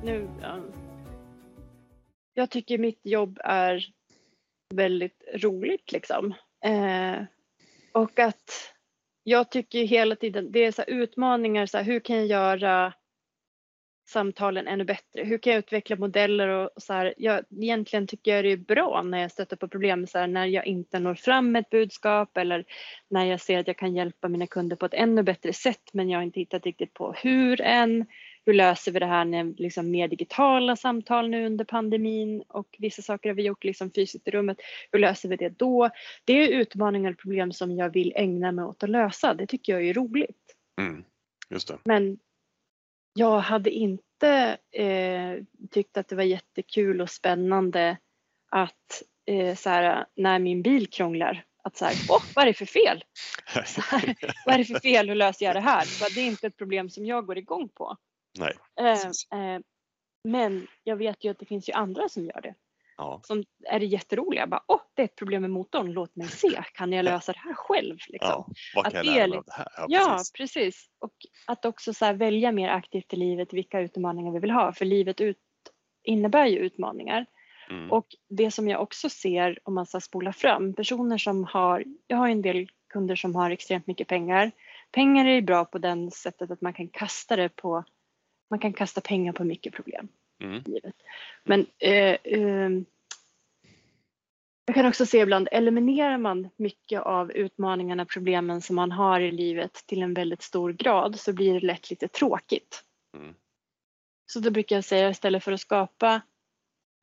nu. 0.03 0.29
Jag 2.33 2.49
tycker 2.49 2.77
mitt 2.77 2.99
jobb 3.03 3.39
är 3.43 3.85
väldigt 4.73 5.23
roligt 5.33 5.91
liksom. 5.91 6.33
Eh, 6.63 7.23
och 7.91 8.19
att 8.19 8.73
jag 9.29 9.51
tycker 9.51 9.83
hela 9.83 10.15
tiden, 10.15 10.51
det 10.51 10.65
är 10.65 10.71
så 10.71 10.81
här 10.81 10.89
utmaningar, 10.89 11.65
så 11.65 11.77
här, 11.77 11.85
hur 11.85 11.99
kan 11.99 12.15
jag 12.15 12.27
göra 12.27 12.93
samtalen 14.09 14.67
ännu 14.67 14.83
bättre? 14.83 15.23
Hur 15.23 15.37
kan 15.37 15.53
jag 15.53 15.59
utveckla 15.59 15.95
modeller 15.95 16.47
och, 16.47 16.69
och 16.75 16.81
så 16.83 16.93
här, 16.93 17.13
jag, 17.17 17.43
egentligen 17.61 18.07
tycker 18.07 18.35
jag 18.35 18.45
det 18.45 18.51
är 18.51 18.57
bra 18.57 19.01
när 19.01 19.21
jag 19.21 19.31
stöter 19.31 19.55
på 19.55 19.67
problem 19.67 20.07
så 20.07 20.17
här, 20.19 20.27
när 20.27 20.45
jag 20.45 20.65
inte 20.65 20.99
når 20.99 21.15
fram 21.15 21.51
med 21.51 21.59
ett 21.59 21.69
budskap 21.69 22.37
eller 22.37 22.65
när 23.09 23.25
jag 23.25 23.41
ser 23.41 23.59
att 23.59 23.67
jag 23.67 23.77
kan 23.77 23.95
hjälpa 23.95 24.27
mina 24.27 24.47
kunder 24.47 24.75
på 24.75 24.85
ett 24.85 24.93
ännu 24.93 25.23
bättre 25.23 25.53
sätt 25.53 25.89
men 25.93 26.09
jag 26.09 26.19
har 26.19 26.23
inte 26.23 26.39
hittat 26.39 26.65
riktigt 26.65 26.93
på 26.93 27.13
hur 27.17 27.61
än. 27.61 28.05
Hur 28.47 28.53
löser 28.53 28.91
vi 28.91 28.99
det 28.99 29.05
här 29.05 29.25
med 29.25 29.59
liksom 29.59 29.91
mer 29.91 30.07
digitala 30.07 30.75
samtal 30.75 31.29
nu 31.29 31.45
under 31.45 31.65
pandemin 31.65 32.43
och 32.47 32.75
vissa 32.79 33.01
saker 33.01 33.29
har 33.29 33.35
vi 33.35 33.43
gjort 33.43 33.63
liksom 33.63 33.91
fysiskt 33.91 34.27
i 34.27 34.31
rummet. 34.31 34.57
Hur 34.91 34.99
löser 34.99 35.29
vi 35.29 35.35
det 35.35 35.49
då? 35.49 35.89
Det 36.25 36.33
är 36.33 36.47
utmaningar 36.47 37.11
och 37.11 37.17
problem 37.17 37.51
som 37.51 37.71
jag 37.71 37.89
vill 37.89 38.13
ägna 38.15 38.51
mig 38.51 38.65
åt 38.65 38.83
att 38.83 38.89
lösa. 38.89 39.33
Det 39.33 39.47
tycker 39.47 39.73
jag 39.73 39.87
är 39.87 39.93
roligt. 39.93 40.55
Mm. 40.81 41.03
Just 41.49 41.67
det. 41.67 41.77
Men 41.83 42.19
jag 43.13 43.39
hade 43.39 43.69
inte 43.69 44.57
eh, 44.71 45.43
tyckt 45.71 45.97
att 45.97 46.07
det 46.07 46.15
var 46.15 46.23
jättekul 46.23 47.01
och 47.01 47.09
spännande 47.09 47.97
att 48.49 49.03
eh, 49.25 49.55
så 49.55 49.69
här, 49.69 50.05
när 50.15 50.39
min 50.39 50.61
bil 50.61 50.87
krånglar 50.87 51.43
att 51.63 51.77
så 51.77 51.85
här, 51.85 51.95
åh, 52.09 52.23
vad 52.35 52.43
är 52.43 52.47
det 52.47 52.53
för 52.53 52.65
fel? 52.65 53.03
Här, 53.91 54.15
vad 54.45 54.55
är 54.55 54.59
det 54.59 54.65
för 54.65 54.79
fel? 54.79 55.09
Hur 55.09 55.15
löser 55.15 55.45
jag 55.45 55.55
det 55.55 55.59
här? 55.59 56.13
Det 56.15 56.21
är 56.21 56.25
inte 56.25 56.47
ett 56.47 56.57
problem 56.57 56.89
som 56.89 57.05
jag 57.05 57.25
går 57.25 57.37
igång 57.37 57.69
på. 57.69 57.97
Nej. 58.39 58.53
Eh, 58.79 59.39
eh, 59.39 59.59
men 60.23 60.67
jag 60.83 60.95
vet 60.95 61.23
ju 61.23 61.31
att 61.31 61.39
det 61.39 61.45
finns 61.45 61.69
ju 61.69 61.73
andra 61.73 62.09
som 62.09 62.25
gör 62.25 62.41
det. 62.41 62.55
Ja. 62.97 63.21
Som 63.23 63.43
är 63.65 63.79
det 63.79 63.85
jätteroliga. 63.85 64.47
Bara, 64.47 64.63
åh, 64.67 64.81
det 64.93 65.01
är 65.01 65.05
ett 65.05 65.15
problem 65.15 65.41
med 65.41 65.51
motorn. 65.51 65.91
Låt 65.91 66.15
mig 66.15 66.27
se. 66.27 66.63
Kan 66.73 66.93
jag 66.93 67.05
lösa 67.05 67.33
det 67.33 67.39
här 67.39 67.53
själv? 67.53 67.97
Liksom. 68.07 68.29
ja. 68.29 68.47
Vad 68.75 68.87
Att 68.87 68.93
kan 68.93 69.05
jag 69.05 69.15
det 69.15 69.19
är 69.21 69.27
lära 69.27 69.27
mig 69.27 69.37
av 69.37 69.43
det 69.45 69.53
här? 69.53 69.67
Ja, 69.77 69.85
Ja, 69.87 70.09
precis. 70.09 70.31
precis. 70.31 70.89
Och 70.99 71.13
att 71.47 71.65
också 71.65 71.93
så 71.93 72.13
välja 72.13 72.51
mer 72.51 72.69
aktivt 72.69 73.13
i 73.13 73.15
livet 73.15 73.53
vilka 73.53 73.79
utmaningar 73.79 74.31
vi 74.31 74.39
vill 74.39 74.51
ha. 74.51 74.73
För 74.73 74.85
livet 74.85 75.21
ut, 75.21 75.37
innebär 76.03 76.45
ju 76.45 76.57
utmaningar. 76.57 77.25
Mm. 77.69 77.91
Och 77.91 78.07
det 78.29 78.51
som 78.51 78.67
jag 78.67 78.81
också 78.81 79.09
ser 79.09 79.59
om 79.63 79.73
man 79.73 79.85
ska 79.85 79.99
spola 79.99 80.33
fram, 80.33 80.73
personer 80.73 81.17
som 81.17 81.43
har, 81.43 81.83
jag 82.07 82.17
har 82.17 82.27
en 82.29 82.41
del 82.41 82.67
kunder 82.89 83.15
som 83.15 83.35
har 83.35 83.51
extremt 83.51 83.87
mycket 83.87 84.07
pengar. 84.07 84.51
Pengar 84.91 85.25
är 85.25 85.41
bra 85.41 85.65
på 85.65 85.77
den 85.77 86.11
sättet 86.11 86.51
att 86.51 86.61
man 86.61 86.73
kan 86.73 86.87
kasta 86.87 87.35
det 87.35 87.49
på, 87.49 87.83
man 88.49 88.59
kan 88.59 88.73
kasta 88.73 89.01
pengar 89.01 89.33
på 89.33 89.43
mycket 89.43 89.73
problem 89.73 90.09
Mm. 90.43 90.63
i 90.65 90.69
livet. 90.69 90.95
Men 91.43 91.65
eh, 91.79 92.17
eh, 92.23 92.69
jag 94.65 94.75
kan 94.75 94.85
också 94.85 95.05
se 95.05 95.17
ibland, 95.17 95.47
eliminerar 95.51 96.17
man 96.17 96.49
mycket 96.55 97.01
av 97.01 97.31
utmaningarna, 97.31 98.05
problemen 98.05 98.61
som 98.61 98.75
man 98.75 98.91
har 98.91 99.19
i 99.19 99.31
livet 99.31 99.73
till 99.85 100.01
en 100.01 100.13
väldigt 100.13 100.41
stor 100.41 100.73
grad 100.73 101.19
så 101.19 101.33
blir 101.33 101.53
det 101.53 101.65
lätt 101.65 101.89
lite 101.89 102.07
tråkigt. 102.07 102.83
Mm. 103.17 103.35
Så 104.25 104.39
då 104.39 104.51
brukar 104.51 104.75
jag 104.75 104.85
säga 104.85 105.09
istället 105.09 105.43
för 105.43 105.51
att 105.51 105.61
skapa 105.61 106.21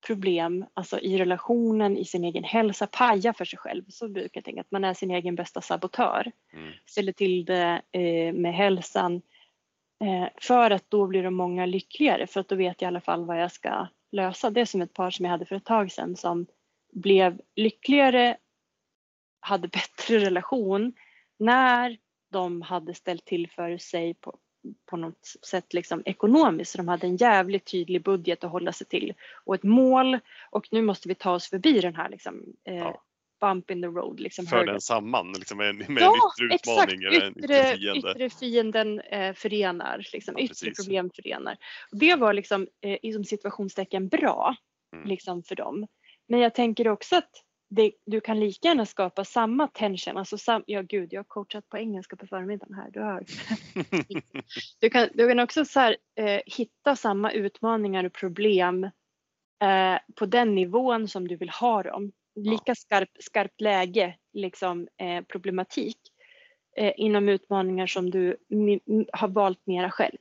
problem, 0.06 0.66
alltså 0.74 1.00
i 1.00 1.18
relationen, 1.18 1.96
i 1.96 2.04
sin 2.04 2.24
egen 2.24 2.44
hälsa, 2.44 2.86
paja 2.86 3.32
för 3.32 3.44
sig 3.44 3.58
själv, 3.58 3.84
så 3.88 4.08
brukar 4.08 4.38
jag 4.38 4.44
tänka 4.44 4.60
att 4.60 4.70
man 4.70 4.84
är 4.84 4.94
sin 4.94 5.10
egen 5.10 5.34
bästa 5.34 5.60
sabotör. 5.60 6.32
Mm. 6.52 6.72
Ställer 6.86 7.12
till 7.12 7.44
det 7.44 7.82
eh, 7.92 8.32
med 8.32 8.54
hälsan 8.54 9.22
Eh, 10.04 10.28
för 10.36 10.70
att 10.70 10.90
då 10.90 11.06
blir 11.06 11.22
de 11.22 11.34
många 11.34 11.66
lyckligare 11.66 12.26
för 12.26 12.40
att 12.40 12.48
då 12.48 12.56
vet 12.56 12.82
jag 12.82 12.86
i 12.86 12.90
alla 12.90 13.00
fall 13.00 13.24
vad 13.24 13.42
jag 13.42 13.52
ska 13.52 13.86
lösa. 14.12 14.50
Det 14.50 14.60
är 14.60 14.64
som 14.64 14.82
ett 14.82 14.94
par 14.94 15.10
som 15.10 15.24
jag 15.24 15.30
hade 15.30 15.46
för 15.46 15.56
ett 15.56 15.64
tag 15.64 15.92
sedan 15.92 16.16
som 16.16 16.46
blev 16.92 17.40
lyckligare, 17.56 18.36
hade 19.40 19.68
bättre 19.68 20.18
relation 20.18 20.92
när 21.38 21.96
de 22.32 22.62
hade 22.62 22.94
ställt 22.94 23.24
till 23.24 23.50
för 23.50 23.78
sig 23.78 24.14
på, 24.14 24.38
på 24.86 24.96
något 24.96 25.26
sätt 25.46 25.74
liksom 25.74 26.02
ekonomiskt. 26.06 26.70
Så 26.72 26.78
de 26.78 26.88
hade 26.88 27.06
en 27.06 27.16
jävligt 27.16 27.64
tydlig 27.70 28.02
budget 28.02 28.44
att 28.44 28.50
hålla 28.50 28.72
sig 28.72 28.86
till 28.86 29.14
och 29.44 29.54
ett 29.54 29.62
mål 29.62 30.18
och 30.50 30.68
nu 30.70 30.82
måste 30.82 31.08
vi 31.08 31.14
ta 31.14 31.32
oss 31.32 31.50
förbi 31.50 31.80
den 31.80 31.94
här 31.94 32.08
liksom, 32.08 32.42
eh, 32.64 32.74
Ja 32.74 33.02
bump 33.46 33.70
in 33.70 33.82
the 33.82 33.88
road. 33.88 34.20
Liksom, 34.20 34.46
För 34.46 34.66
den 34.66 34.80
samman 34.80 35.32
liksom 35.32 35.58
med, 35.58 35.74
med 35.90 36.02
Ja, 36.02 36.12
en 36.38 36.44
yttre 36.44 36.54
exakt. 36.54 36.90
utmaning 36.90 37.02
eller 37.04 37.26
en 37.26 37.38
yttre 37.38 37.44
Yttre, 37.44 37.76
fiende. 37.76 38.10
yttre 38.10 38.30
fienden 38.30 39.00
eh, 39.00 39.34
förenar, 39.34 40.06
liksom. 40.12 40.34
Ja, 40.38 40.44
yttre 40.44 40.70
problem 40.70 41.10
förenar. 41.14 41.56
Det 41.92 42.14
var 42.16 42.32
liksom 42.32 42.68
eh, 42.80 42.98
inom 43.02 43.24
situationstecken 43.24 44.08
bra 44.08 44.56
Mm. 44.94 45.08
liksom 45.08 45.42
för 45.42 45.54
dem. 45.56 45.86
Men 46.28 46.40
jag 46.40 46.54
tänker 46.54 46.88
också 46.88 47.16
att 47.16 47.30
det, 47.70 47.92
du 48.06 48.20
kan 48.20 48.40
lika 48.40 48.68
gärna 48.68 48.86
skapa 48.86 49.24
samma 49.24 49.68
tension, 49.68 50.16
alltså 50.16 50.38
sam, 50.38 50.62
ja 50.66 50.82
gud 50.82 51.12
jag 51.12 51.18
har 51.18 51.24
coachat 51.24 51.68
på 51.68 51.78
engelska 51.78 52.16
på 52.16 52.26
förmiddagen 52.26 52.74
här, 52.74 52.90
du 52.90 53.00
hör. 53.00 53.24
Du 54.80 54.90
kan, 54.90 55.08
du 55.14 55.28
kan 55.28 55.40
också 55.40 55.64
så 55.64 55.80
här, 55.80 55.96
eh, 56.18 56.40
hitta 56.46 56.96
samma 56.96 57.32
utmaningar 57.32 58.04
och 58.04 58.12
problem 58.12 58.84
eh, 59.62 59.98
på 60.14 60.26
den 60.26 60.54
nivån 60.54 61.08
som 61.08 61.28
du 61.28 61.36
vill 61.36 61.50
ha 61.50 61.82
dem. 61.82 62.12
Lika 62.34 62.74
skarp, 62.74 63.08
skarpt 63.20 63.60
läge, 63.60 64.16
liksom 64.32 64.88
eh, 65.00 65.24
problematik 65.24 65.98
eh, 66.76 66.92
inom 66.96 67.28
utmaningar 67.28 67.86
som 67.86 68.10
du 68.10 68.36
har 69.12 69.28
valt 69.28 69.66
mera 69.66 69.90
själv. 69.90 70.18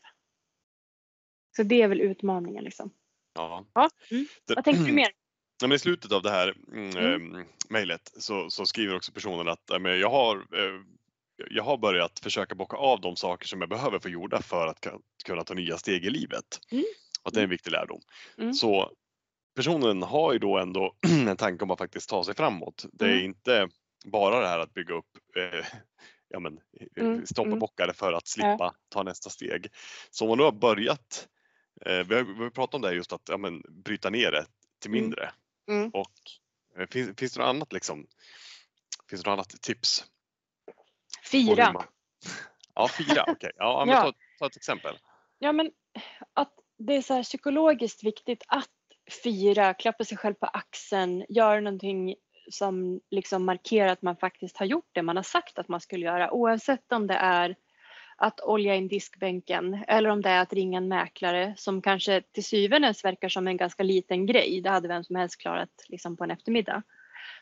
Så 1.55 1.63
det 1.63 1.81
är 1.81 1.87
väl 1.87 2.01
utmaningen 2.01 2.63
liksom. 2.63 2.91
ja. 3.35 3.65
Ja. 3.73 3.89
Mm. 4.11 4.25
Det- 4.47 4.55
Vad 4.55 4.63
tänkte 4.65 4.85
du 4.85 4.93
mer? 4.93 5.07
Ja, 5.61 5.67
men 5.67 5.75
I 5.75 5.79
slutet 5.79 6.11
av 6.11 6.21
det 6.21 6.29
här 6.29 6.55
mm, 6.73 6.89
Mm. 6.97 7.35
eh, 7.35 7.45
mejlet 7.69 8.11
så, 8.17 8.49
så 8.49 8.65
skriver 8.65 8.95
också 8.95 9.11
personen 9.11 9.47
att 9.47 9.81
men 9.81 9.99
jag, 9.99 10.09
har, 10.09 10.35
eh, 10.37 10.81
jag 11.49 11.63
har 11.63 11.77
börjat 11.77 12.19
försöka 12.19 12.55
bocka 12.55 12.77
av 12.77 13.01
de 13.01 13.15
saker 13.15 13.47
som 13.47 13.59
jag 13.61 13.69
behöver 13.69 13.99
få 13.99 14.09
gjorda 14.09 14.41
för 14.41 14.67
att 14.67 14.87
kunna 15.25 15.43
ta 15.43 15.53
nya 15.53 15.77
steg 15.77 16.05
i 16.05 16.09
livet. 16.09 16.45
Mm. 16.71 16.83
Att 17.23 17.33
det 17.33 17.39
är 17.39 17.43
en 17.43 17.49
viktig 17.49 17.71
lärdom. 17.71 18.01
Mm. 18.37 18.53
Så 18.53 18.91
personen 19.55 20.03
har 20.03 20.33
ju 20.33 20.39
då 20.39 20.57
ändå 20.57 20.95
en 21.27 21.37
tanke 21.37 21.63
om 21.63 21.71
att 21.71 21.79
faktiskt 21.79 22.09
ta 22.09 22.23
sig 22.23 22.35
framåt. 22.35 22.85
Det 22.93 23.05
är 23.05 23.09
Mm. 23.13 23.25
inte 23.25 23.69
bara 24.05 24.39
det 24.39 24.47
här 24.47 24.59
att 24.59 24.73
bygga 24.73 24.93
upp 24.93 25.17
eh, 25.37 25.65
ja, 26.27 26.39
men, 26.39 26.57
eh, 26.79 27.03
Mm, 27.03 27.25
stoppabockare 27.25 27.93
för 27.93 28.13
att 28.13 28.27
slippa 28.27 28.75
ta 28.89 29.03
nästa 29.03 29.29
steg. 29.29 29.67
Så 30.11 30.25
om 30.25 30.29
man 30.29 30.37
då 30.37 30.43
har 30.43 30.51
börjat, 30.51 31.27
eh, 31.85 32.03
vi, 32.07 32.15
har, 32.15 32.23
vi 32.37 32.43
har 32.43 32.49
pratat 32.49 32.75
om 32.75 32.81
det 32.81 32.87
här 32.87 32.95
just 32.95 33.13
att 33.13 33.29
ja, 33.29 33.37
men, 33.37 33.61
bryta 33.69 34.09
ner 34.09 34.31
det 34.31 34.45
till 34.81 34.91
Mm. 34.91 35.01
mindre. 35.01 35.31
Mm. 35.69 35.89
Och 35.89 36.11
eh, 36.77 36.87
finns, 36.91 37.17
finns 37.19 37.33
det 37.33 37.39
något 37.39 37.49
annat 37.49 37.73
liksom? 37.73 38.07
Finns 39.09 39.23
det 39.23 39.29
något 39.29 39.37
annat 39.37 39.61
tips? 39.61 40.05
Fyra. 41.31 41.73
man- 41.73 41.83
Ja, 42.75 42.87
fyra, 42.97 43.23
okej. 43.27 43.51
Ja, 43.55 43.83
men 43.85 43.95
Ja. 43.95 44.01
Ta, 44.01 44.13
ta 44.39 44.45
ett 44.47 44.55
exempel. 44.55 44.97
Ja 45.39 45.51
men 45.51 45.71
att 46.33 46.53
det 46.77 46.93
är 46.95 47.01
så 47.01 47.13
här 47.13 47.23
psykologiskt 47.23 48.03
viktigt 48.03 48.43
att 48.47 48.69
fira, 49.23 49.73
klappa 49.73 50.03
sig 50.03 50.17
själv 50.17 50.33
på 50.33 50.45
axeln, 50.45 51.25
göra 51.29 51.59
någonting 51.59 52.15
som 52.51 52.99
liksom 53.11 53.45
markerar 53.45 53.87
att 53.87 54.01
man 54.01 54.15
faktiskt 54.15 54.57
har 54.57 54.65
gjort 54.65 54.89
det 54.91 55.01
man 55.01 55.15
har 55.15 55.23
sagt 55.23 55.59
att 55.59 55.67
man 55.67 55.81
skulle 55.81 56.05
göra 56.05 56.31
oavsett 56.31 56.91
om 56.91 57.07
det 57.07 57.13
är 57.13 57.55
att 58.17 58.39
olja 58.39 58.75
in 58.75 58.87
diskbänken 58.87 59.83
eller 59.87 60.09
om 60.09 60.21
det 60.21 60.29
är 60.29 60.41
att 60.41 60.53
ringa 60.53 60.77
en 60.77 60.87
mäklare 60.87 61.53
som 61.57 61.81
kanske 61.81 62.21
till 62.21 62.43
syvende 62.43 62.93
verkar 63.03 63.29
som 63.29 63.47
en 63.47 63.57
ganska 63.57 63.83
liten 63.83 64.25
grej. 64.25 64.61
Det 64.61 64.69
hade 64.69 64.87
vem 64.87 65.03
som 65.03 65.15
helst 65.15 65.37
klarat 65.37 65.85
liksom 65.87 66.17
på 66.17 66.23
en 66.23 66.31
eftermiddag. 66.31 66.83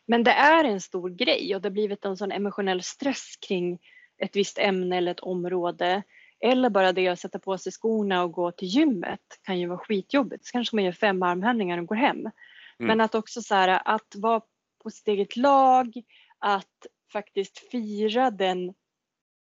Men 0.06 0.24
det 0.24 0.32
är 0.32 0.64
en 0.64 0.82
stor 0.82 1.10
grej 1.10 1.56
och 1.56 1.62
det 1.62 1.70
har 1.70 1.74
blivit 1.74 2.06
en 2.06 2.18
sån 2.18 2.32
emotionell 2.32 2.84
stress 2.84 3.36
kring 3.48 3.80
ett 4.18 4.36
visst 4.36 4.58
ämne 4.58 4.98
eller 4.98 5.12
ett 5.12 5.20
område. 5.20 6.04
Eller 6.42 6.70
bara 6.70 6.92
det 6.92 7.08
att 7.08 7.20
sätta 7.20 7.40
på 7.40 7.58
sig 7.58 7.72
skorna 7.72 8.24
och 8.24 8.32
gå 8.32 8.52
till 8.52 8.68
gymmet 8.68 9.40
kan 9.42 9.60
ju 9.60 9.68
vara 9.68 9.80
skitjobbigt. 9.80 10.46
Så 10.46 10.52
kanske 10.52 10.76
man 10.76 10.86
gör 10.86 10.92
fem 10.92 11.24
armhävningar 11.24 11.78
och 11.78 11.86
går 11.86 11.96
hem. 11.96 12.20
Mm. 12.20 12.32
Men 12.78 13.02
att 13.02 13.16
också 13.16 13.42
så 13.42 13.56
här, 13.56 13.82
att 13.86 14.16
vara 14.16 14.42
på 14.84 14.90
sitt 14.90 15.08
eget 15.08 15.36
lag, 15.36 15.94
att 16.40 16.86
faktiskt 17.12 17.72
fira 17.72 18.32
den 18.32 18.74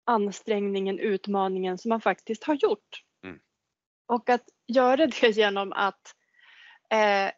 ansträngningen, 0.05 0.99
utmaningen 0.99 1.79
som 1.79 1.89
man 1.89 2.01
faktiskt 2.01 2.45
har 2.45 2.55
gjort. 2.55 3.03
Mm. 3.25 3.39
Och 4.07 4.29
att 4.31 4.45
göra 4.67 5.07
det 5.07 5.23
genom 5.37 5.73
att 5.73 6.15
eh, 6.91 7.33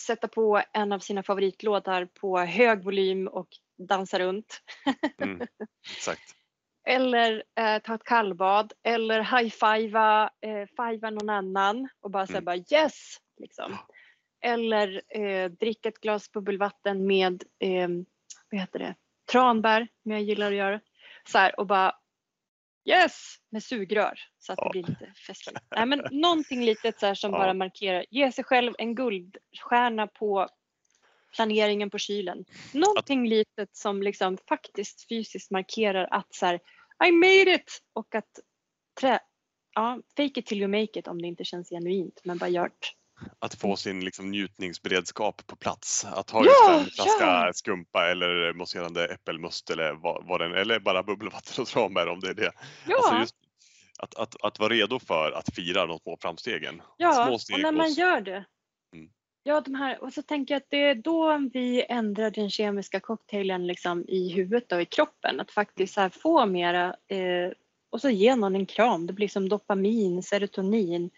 sätta 0.00 0.28
på 0.28 0.62
en 0.72 0.92
av 0.92 0.98
sina 0.98 1.22
favoritlåtar 1.22 2.04
på 2.04 2.38
hög 2.38 2.84
volym 2.84 3.28
och 3.28 3.48
dansa 3.88 4.18
runt. 4.18 4.62
Mm, 5.18 5.46
exakt. 5.96 6.34
Eller 6.86 7.42
eh, 7.58 7.78
ta 7.78 7.94
ett 7.94 8.04
kallbad 8.04 8.72
eller 8.82 9.20
high-fivea 9.20 10.30
eh, 10.40 10.66
fivea 10.76 11.10
någon 11.10 11.30
annan 11.30 11.88
och 12.00 12.10
bara 12.10 12.26
säga 12.26 12.38
mm. 12.38 12.44
bara 12.44 12.78
yes! 12.78 13.16
Liksom. 13.38 13.78
Eller 14.44 15.02
eh, 15.08 15.50
dricka 15.50 15.88
ett 15.88 16.00
glas 16.00 16.32
bubbelvatten 16.32 17.06
med 17.06 17.42
eh, 17.58 17.88
vad 18.50 18.60
heter 18.60 18.78
det? 18.78 18.94
tranbär, 19.32 19.88
som 20.02 20.12
jag 20.12 20.22
gillar 20.22 20.46
att 20.46 20.56
göra. 20.56 20.80
Så 21.28 21.38
här, 21.38 21.60
och 21.60 21.66
bara 21.66 21.94
yes 22.84 23.36
med 23.50 23.62
sugrör 23.62 24.18
så 24.38 24.52
att 24.52 24.58
det 24.58 24.70
blir 24.70 24.82
lite 24.82 25.12
festligt. 25.26 25.60
Nej, 25.76 25.86
men 25.86 26.06
någonting 26.10 26.64
litet 26.64 27.00
så 27.00 27.06
här 27.06 27.14
som 27.14 27.30
bara 27.42 27.54
markerar, 27.54 28.04
ge 28.10 28.32
sig 28.32 28.44
själv 28.44 28.74
en 28.78 28.94
guldstjärna 28.94 30.06
på 30.06 30.48
planeringen 31.32 31.90
på 31.90 31.98
kylen. 31.98 32.44
Någonting 32.72 33.28
litet 33.28 33.76
som 33.76 34.02
liksom 34.02 34.38
faktiskt 34.48 35.08
fysiskt 35.08 35.50
markerar 35.50 36.08
att 36.10 36.34
så 36.34 36.46
här, 36.46 36.60
I 37.08 37.12
made 37.12 37.54
it 37.54 37.78
och 37.92 38.14
att 38.14 38.38
trä, 39.00 39.20
ja, 39.74 40.00
fake 40.16 40.40
it 40.40 40.46
till 40.46 40.60
you 40.60 40.68
make 40.68 40.98
it 40.98 41.08
om 41.08 41.22
det 41.22 41.28
inte 41.28 41.44
känns 41.44 41.68
genuint 41.68 42.20
men 42.24 42.38
bara 42.38 42.50
gjort 42.50 42.92
att 43.38 43.54
få 43.54 43.76
sin 43.76 44.04
liksom, 44.04 44.30
njutningsberedskap 44.30 45.46
på 45.46 45.56
plats. 45.56 46.04
Att 46.04 46.30
ha 46.30 46.44
ja, 46.44 46.78
en 46.78 46.84
flaska 46.84 47.24
ja. 47.24 47.52
skumpa 47.54 48.10
eller 48.10 48.52
mousserande 48.52 49.06
äppelmust 49.06 49.70
eller 49.70 49.92
vad, 49.92 50.26
vad 50.26 50.40
den, 50.40 50.54
eller 50.54 50.80
bara 50.80 51.02
bubbelvatten 51.02 51.62
och 51.62 51.68
tranbär 51.68 52.06
om 52.06 52.20
det 52.20 52.28
är 52.28 52.34
det. 52.34 52.52
Ja. 52.86 52.96
Alltså 52.96 53.16
just 53.16 53.34
att, 53.98 54.14
att, 54.14 54.44
att 54.44 54.58
vara 54.58 54.72
redo 54.72 54.98
för 54.98 55.32
att 55.32 55.54
fira 55.54 55.86
de 55.86 55.98
små 55.98 56.16
framstegen. 56.20 56.82
Ja, 56.96 57.12
små 57.12 57.54
och 57.54 57.62
när 57.62 57.72
man 57.72 57.92
gör 57.92 58.20
det. 58.20 58.44
Ja, 59.44 59.60
de 59.60 59.74
här, 59.74 60.02
och 60.02 60.12
så 60.12 60.22
tänker 60.22 60.54
jag 60.54 60.60
att 60.60 60.70
det 60.70 60.82
är 60.82 60.94
då 60.94 61.48
vi 61.52 61.84
ändrar 61.88 62.30
den 62.30 62.50
kemiska 62.50 63.00
cocktailen 63.00 63.66
liksom 63.66 64.04
i 64.08 64.32
huvudet 64.32 64.72
och 64.72 64.82
i 64.82 64.84
kroppen. 64.84 65.40
Att 65.40 65.50
faktiskt 65.50 65.96
här 65.96 66.08
få 66.08 66.46
mera 66.46 66.96
eh, 67.08 67.52
och 67.90 68.00
så 68.00 68.10
ge 68.10 68.36
någon 68.36 68.56
en 68.56 68.66
kram. 68.66 69.06
Det 69.06 69.12
blir 69.12 69.28
som 69.28 69.48
dopamin, 69.48 70.22
serotonin 70.22 71.10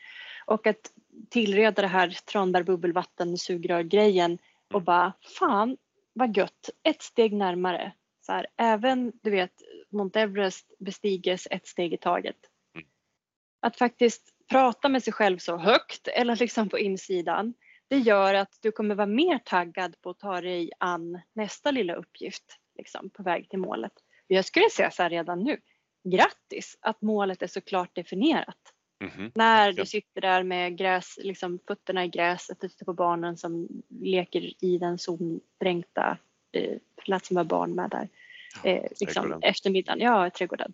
och 0.47 0.67
att 0.67 0.93
tillreda 1.31 1.83
det 1.83 1.89
här 1.89 2.09
tranbär 2.09 2.63
bubbelvatten 2.63 3.39
sugrör-grejen 3.39 4.39
och 4.69 4.75
mm. 4.75 4.85
bara 4.85 5.13
fan 5.39 5.77
vad 6.13 6.37
gött, 6.37 6.71
ett 6.83 7.03
steg 7.03 7.33
närmare. 7.33 7.93
Så 8.27 8.33
här, 8.33 8.47
även 8.57 9.13
du 9.23 9.31
vet 9.31 9.53
Mount 9.91 10.21
Everest 10.21 10.79
bestiges 10.79 11.49
ett 11.51 11.67
steg 11.67 11.93
i 11.93 11.97
taget. 11.97 12.37
Mm. 12.75 12.87
Att 13.61 13.77
faktiskt 13.77 14.35
prata 14.51 14.89
med 14.89 15.03
sig 15.03 15.13
själv 15.13 15.39
så 15.39 15.57
högt 15.57 16.09
eller 16.09 16.37
liksom 16.37 16.69
på 16.69 16.79
insidan 16.79 17.55
det 17.95 18.01
gör 18.01 18.35
att 18.35 18.59
du 18.61 18.73
kommer 18.73 18.95
vara 18.95 19.07
mer 19.07 19.39
taggad 19.39 20.01
på 20.03 20.11
att 20.11 20.19
ta 20.19 20.41
dig 20.41 20.71
an 20.79 21.21
nästa 21.33 21.71
lilla 21.71 21.95
uppgift 21.95 22.59
liksom, 22.79 23.11
på 23.11 23.23
väg 23.23 23.49
till 23.49 23.59
målet. 23.59 23.93
Jag 24.27 24.45
skulle 24.45 24.71
säga 24.71 24.91
så 24.91 25.03
här 25.03 25.11
redan 25.11 25.45
nu, 25.45 25.61
grattis 26.05 26.79
att 26.81 27.03
målet 27.03 27.43
är 27.43 27.47
så 27.47 27.61
klart 27.61 27.95
definierat. 27.95 28.57
Mm-hmm. 29.05 29.31
När 29.35 29.73
du 29.73 29.87
sitter 29.87 30.21
där 30.21 30.43
med 30.43 30.79
gräs, 30.79 31.19
liksom 31.23 31.59
fötterna 31.67 32.05
i 32.05 32.09
gräset 32.09 32.65
och 32.65 32.71
tittar 32.71 32.87
på 32.87 32.93
barnen 32.93 33.37
som 33.37 33.69
leker 33.89 34.65
i 34.65 34.79
den 34.79 34.99
soldränkta, 34.99 36.19
eh, 36.53 36.79
lät 37.07 37.25
som 37.25 37.37
var 37.37 37.45
barn 37.45 37.75
med 37.75 37.91
där, 37.91 38.09
eh, 38.65 38.91
liksom, 39.01 39.43
eftermiddagen, 39.43 40.01
ja 40.01 40.31
trädgården. 40.31 40.73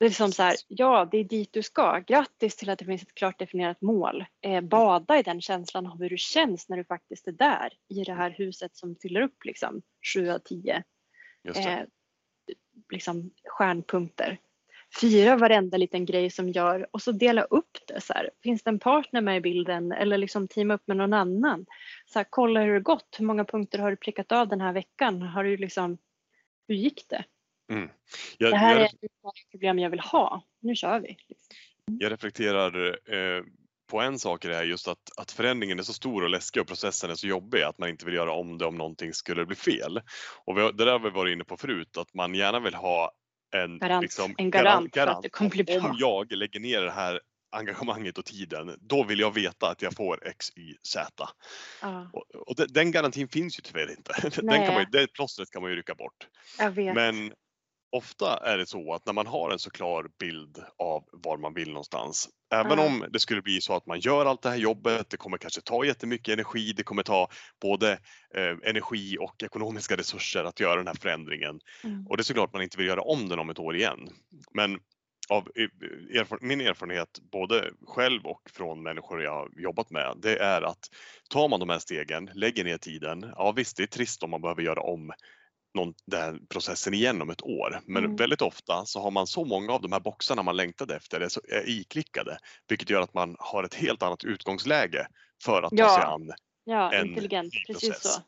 Det 0.00 0.06
är 0.06 0.10
som 0.10 0.32
så 0.32 0.42
här, 0.42 0.56
ja 0.68 1.08
det 1.10 1.18
är 1.18 1.24
dit 1.24 1.52
du 1.52 1.62
ska. 1.62 1.98
Grattis 1.98 2.56
till 2.56 2.70
att 2.70 2.78
det 2.78 2.84
finns 2.84 3.02
ett 3.02 3.14
klart 3.14 3.38
definierat 3.38 3.80
mål. 3.80 4.24
Eh, 4.40 4.60
bada 4.60 5.18
i 5.18 5.22
den 5.22 5.40
känslan 5.40 5.86
av 5.86 5.98
hur 5.98 6.10
du 6.10 6.18
känns 6.18 6.68
när 6.68 6.76
du 6.76 6.84
faktiskt 6.84 7.28
är 7.28 7.32
där 7.32 7.72
i 7.88 8.04
det 8.04 8.14
här 8.14 8.30
huset 8.30 8.76
som 8.76 8.96
fyller 9.02 9.20
upp 9.20 9.44
liksom 9.44 9.82
7 10.14 10.30
av 10.30 10.38
10 10.38 10.82
eh, 11.56 11.78
liksom 12.90 13.30
stjärnpunkter 13.44 14.38
fira 15.00 15.36
varenda 15.36 15.76
liten 15.76 16.04
grej 16.04 16.30
som 16.30 16.48
gör 16.48 16.86
och 16.90 17.02
så 17.02 17.12
dela 17.12 17.42
upp 17.42 17.78
det. 17.86 18.00
Så 18.00 18.12
här. 18.12 18.30
Finns 18.42 18.62
det 18.62 18.70
en 18.70 18.78
partner 18.78 19.20
med 19.20 19.36
i 19.36 19.40
bilden 19.40 19.92
eller 19.92 20.18
liksom 20.18 20.48
teama 20.48 20.74
upp 20.74 20.86
med 20.86 20.96
någon 20.96 21.12
annan? 21.12 21.66
Så 22.06 22.18
här, 22.18 22.26
kolla 22.30 22.60
hur 22.60 22.74
det 22.74 22.80
gått. 22.80 23.16
Hur 23.18 23.24
många 23.24 23.44
punkter 23.44 23.78
har 23.78 23.90
du 23.90 23.96
prickat 23.96 24.32
av 24.32 24.48
den 24.48 24.60
här 24.60 24.72
veckan? 24.72 25.22
Har 25.22 25.44
du 25.44 25.56
liksom, 25.56 25.98
hur 26.68 26.74
gick 26.74 27.08
det? 27.08 27.24
Mm. 27.70 27.88
Jag, 28.38 28.52
det 28.52 28.56
här 28.56 28.74
jag, 28.74 28.80
är 28.80 28.84
ett 28.84 29.50
problem 29.50 29.78
jag 29.78 29.90
vill 29.90 30.00
ha. 30.00 30.42
Nu 30.60 30.74
kör 30.74 31.00
vi. 31.00 31.16
Jag 31.98 32.12
reflekterar 32.12 32.88
eh, 32.88 33.42
på 33.90 34.00
en 34.00 34.18
sak 34.18 34.44
i 34.44 34.48
det 34.48 34.54
här 34.54 34.64
just 34.64 34.88
att, 34.88 34.98
att 35.16 35.30
förändringen 35.30 35.78
är 35.78 35.82
så 35.82 35.92
stor 35.92 36.22
och 36.22 36.30
läskig 36.30 36.60
och 36.60 36.68
processen 36.68 37.10
är 37.10 37.14
så 37.14 37.26
jobbig 37.26 37.62
att 37.62 37.78
man 37.78 37.88
inte 37.88 38.04
vill 38.04 38.14
göra 38.14 38.32
om 38.32 38.58
det 38.58 38.66
om 38.66 38.74
någonting 38.74 39.14
skulle 39.14 39.46
bli 39.46 39.56
fel. 39.56 40.00
Och 40.44 40.58
vi, 40.58 40.60
det 40.60 40.84
där 40.84 40.92
har 40.92 40.98
vi 40.98 41.10
varit 41.10 41.32
inne 41.32 41.44
på 41.44 41.56
förut, 41.56 41.96
att 41.96 42.14
man 42.14 42.34
gärna 42.34 42.60
vill 42.60 42.74
ha 42.74 43.12
en, 43.54 43.78
garant, 43.78 44.02
liksom, 44.02 44.34
en 44.38 44.50
garant, 44.50 44.90
garant, 44.90 45.16
att 45.16 45.22
det 45.22 45.28
kommer 45.28 45.50
bli 45.50 45.64
bra. 45.64 45.76
Om 45.76 45.96
jag 45.98 46.32
lägger 46.32 46.60
ner 46.60 46.82
det 46.82 46.90
här 46.90 47.20
engagemanget 47.52 48.18
och 48.18 48.24
tiden, 48.24 48.76
då 48.80 49.04
vill 49.04 49.20
jag 49.20 49.34
veta 49.34 49.70
att 49.70 49.82
jag 49.82 49.94
får 49.94 50.26
X, 50.28 50.46
Y, 50.56 50.74
Z. 50.82 51.28
Ah. 51.80 52.02
Och, 52.12 52.24
och 52.34 52.56
det, 52.56 52.66
den 52.66 52.92
garantin 52.92 53.28
finns 53.28 53.58
ju 53.58 53.62
tyvärr 53.62 53.90
inte. 53.90 54.12
Den 54.42 54.66
kan 54.66 54.74
man, 54.74 54.86
det 54.92 55.12
plåstret 55.12 55.50
kan 55.50 55.62
man 55.62 55.70
ju 55.70 55.76
rycka 55.76 55.94
bort. 55.94 56.28
Men 56.94 57.32
ofta 57.92 58.36
är 58.36 58.58
det 58.58 58.66
så 58.66 58.94
att 58.94 59.06
när 59.06 59.12
man 59.12 59.26
har 59.26 59.50
en 59.50 59.58
så 59.58 59.70
klar 59.70 60.10
bild 60.18 60.58
av 60.78 61.04
var 61.12 61.36
man 61.36 61.54
vill 61.54 61.68
någonstans, 61.68 62.28
även 62.54 62.72
mm. 62.72 62.86
om 62.86 63.06
det 63.12 63.20
skulle 63.20 63.42
bli 63.42 63.60
så 63.60 63.74
att 63.74 63.86
man 63.86 64.00
gör 64.00 64.26
allt 64.26 64.42
det 64.42 64.50
här 64.50 64.56
jobbet, 64.56 65.10
det 65.10 65.16
kommer 65.16 65.38
kanske 65.38 65.60
ta 65.60 65.84
jättemycket 65.84 66.32
energi, 66.32 66.72
det 66.72 66.82
kommer 66.82 67.02
ta 67.02 67.28
både 67.62 67.92
eh, 68.34 68.56
energi 68.68 69.16
och 69.20 69.42
ekonomiska 69.42 69.96
resurser 69.96 70.44
att 70.44 70.60
göra 70.60 70.76
den 70.76 70.86
här 70.86 70.94
förändringen. 70.94 71.60
Mm. 71.84 72.06
Och 72.06 72.16
det 72.16 72.20
är 72.20 72.24
såklart 72.24 72.52
man 72.52 72.62
inte 72.62 72.78
vill 72.78 72.86
göra 72.86 73.02
om 73.02 73.28
den 73.28 73.38
om 73.38 73.50
ett 73.50 73.58
år 73.58 73.76
igen. 73.76 74.08
Men 74.54 74.78
av 75.28 75.48
erfar 76.14 76.38
min 76.40 76.60
erfarenhet, 76.60 77.18
både 77.32 77.70
själv 77.86 78.26
och 78.26 78.50
från 78.50 78.82
människor 78.82 79.22
jag 79.22 79.32
har 79.32 79.50
jobbat 79.56 79.90
med, 79.90 80.16
det 80.22 80.38
är 80.38 80.62
att 80.62 80.90
tar 81.28 81.48
man 81.48 81.60
de 81.60 81.68
här 81.68 81.78
stegen, 81.78 82.30
lägger 82.34 82.64
ner 82.64 82.78
tiden, 82.78 83.32
ja 83.36 83.52
visst 83.52 83.76
det 83.76 83.82
är 83.82 83.86
trist 83.86 84.22
om 84.22 84.30
man 84.30 84.40
behöver 84.40 84.62
göra 84.62 84.80
om 84.80 85.12
någon, 85.74 85.94
den 86.06 86.46
processen 86.46 86.94
igen 86.94 87.22
om 87.22 87.30
ett 87.30 87.42
år. 87.42 87.80
Men 87.86 88.04
mm. 88.04 88.16
väldigt 88.16 88.42
ofta 88.42 88.84
så 88.86 89.00
har 89.00 89.10
man 89.10 89.26
så 89.26 89.44
många 89.44 89.72
av 89.72 89.82
de 89.82 89.92
här 89.92 90.00
boxarna 90.00 90.42
man 90.42 90.56
längtade 90.56 90.96
efter 90.96 91.20
är, 91.20 91.52
är 91.54 91.68
iklickade, 91.68 92.38
vilket 92.68 92.90
gör 92.90 93.00
att 93.00 93.14
man 93.14 93.36
har 93.38 93.64
ett 93.64 93.74
helt 93.74 94.02
annat 94.02 94.24
utgångsläge 94.24 95.06
för 95.42 95.62
att 95.62 95.72
ja. 95.72 95.86
ta 95.86 95.94
sig 95.94 96.04
an 96.04 96.32
ja, 96.64 96.92
en 96.92 97.06
intelligent. 97.06 97.52
Precis 97.66 97.88
process. 97.88 98.14
Så. 98.14 98.20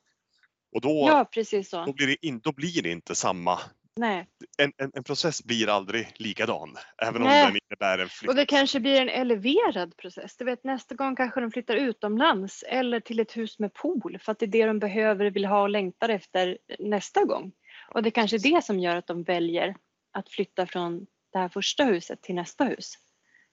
Och 0.72 0.80
då, 0.80 1.06
ja, 1.08 1.28
precis 1.34 1.70
så. 1.70 1.84
Då, 1.84 1.92
blir 1.92 2.06
det 2.06 2.26
in, 2.26 2.40
då 2.40 2.52
blir 2.52 2.82
det 2.82 2.90
inte 2.90 3.14
samma 3.14 3.58
Nej. 3.96 4.26
En, 4.58 4.72
en, 4.76 4.90
en, 4.94 5.04
process 5.04 5.44
blir 5.44 5.68
aldrig 5.68 6.12
likadan, 6.16 6.76
även 7.02 7.22
Nej. 7.22 7.46
om 7.46 7.52
den 7.52 7.60
innebär 7.70 7.98
en 7.98 8.08
flytt. 8.08 8.28
Och 8.28 8.36
det 8.36 8.46
kanske 8.46 8.80
blir 8.80 9.00
en 9.00 9.08
eleverad 9.08 9.96
process. 9.96 10.36
Du 10.36 10.44
vet, 10.44 10.64
nästa 10.64 10.94
gång 10.94 11.16
kanske 11.16 11.40
de 11.40 11.50
flyttar 11.50 11.76
utomlands 11.76 12.64
eller 12.68 13.00
till 13.00 13.20
ett 13.20 13.36
hus 13.36 13.58
med 13.58 13.74
pool 13.74 14.18
för 14.22 14.32
att 14.32 14.38
det 14.38 14.46
är 14.46 14.48
det 14.48 14.66
de 14.66 14.78
behöver, 14.78 15.30
vill 15.30 15.44
ha 15.44 15.62
och 15.62 15.68
längtar 15.68 16.08
efter 16.08 16.58
nästa 16.78 17.24
gång. 17.24 17.52
Och 17.88 18.02
det 18.02 18.10
kanske 18.10 18.36
är 18.36 18.54
det 18.54 18.64
som 18.64 18.78
gör 18.78 18.96
att 18.96 19.06
de 19.06 19.22
väljer 19.22 19.76
att 20.12 20.28
flytta 20.28 20.66
från 20.66 21.06
det 21.32 21.38
här 21.38 21.48
första 21.48 21.84
huset 21.84 22.22
till 22.22 22.34
nästa 22.34 22.64
hus. 22.64 22.98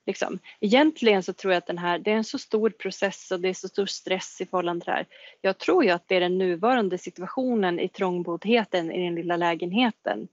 Liksom. 0.09 0.39
Egentligen 0.59 1.23
så 1.23 1.33
tror 1.33 1.53
jag 1.53 1.57
att 1.57 1.67
den 1.67 1.77
här, 1.77 1.99
det 1.99 2.11
är 2.11 2.15
en 2.15 2.23
så 2.23 2.37
stor 2.37 2.69
process 2.69 3.31
och 3.31 3.39
det 3.39 3.49
är 3.49 3.53
så 3.53 3.67
stor 3.67 3.85
stress 3.85 4.41
i 4.41 4.45
förhållande 4.45 4.85
till 4.85 4.91
det 4.91 4.95
här. 4.95 5.07
Jag 5.41 5.57
tror 5.57 5.83
ju 5.83 5.89
att 5.89 6.07
det 6.07 6.15
är 6.15 6.19
den 6.19 6.37
nuvarande 6.37 6.97
situationen 6.97 7.79
i 7.79 7.89
trångboddheten 7.89 8.91
i 8.91 9.03
den 9.03 9.15
lilla 9.15 9.37
lägenheten 9.37 10.27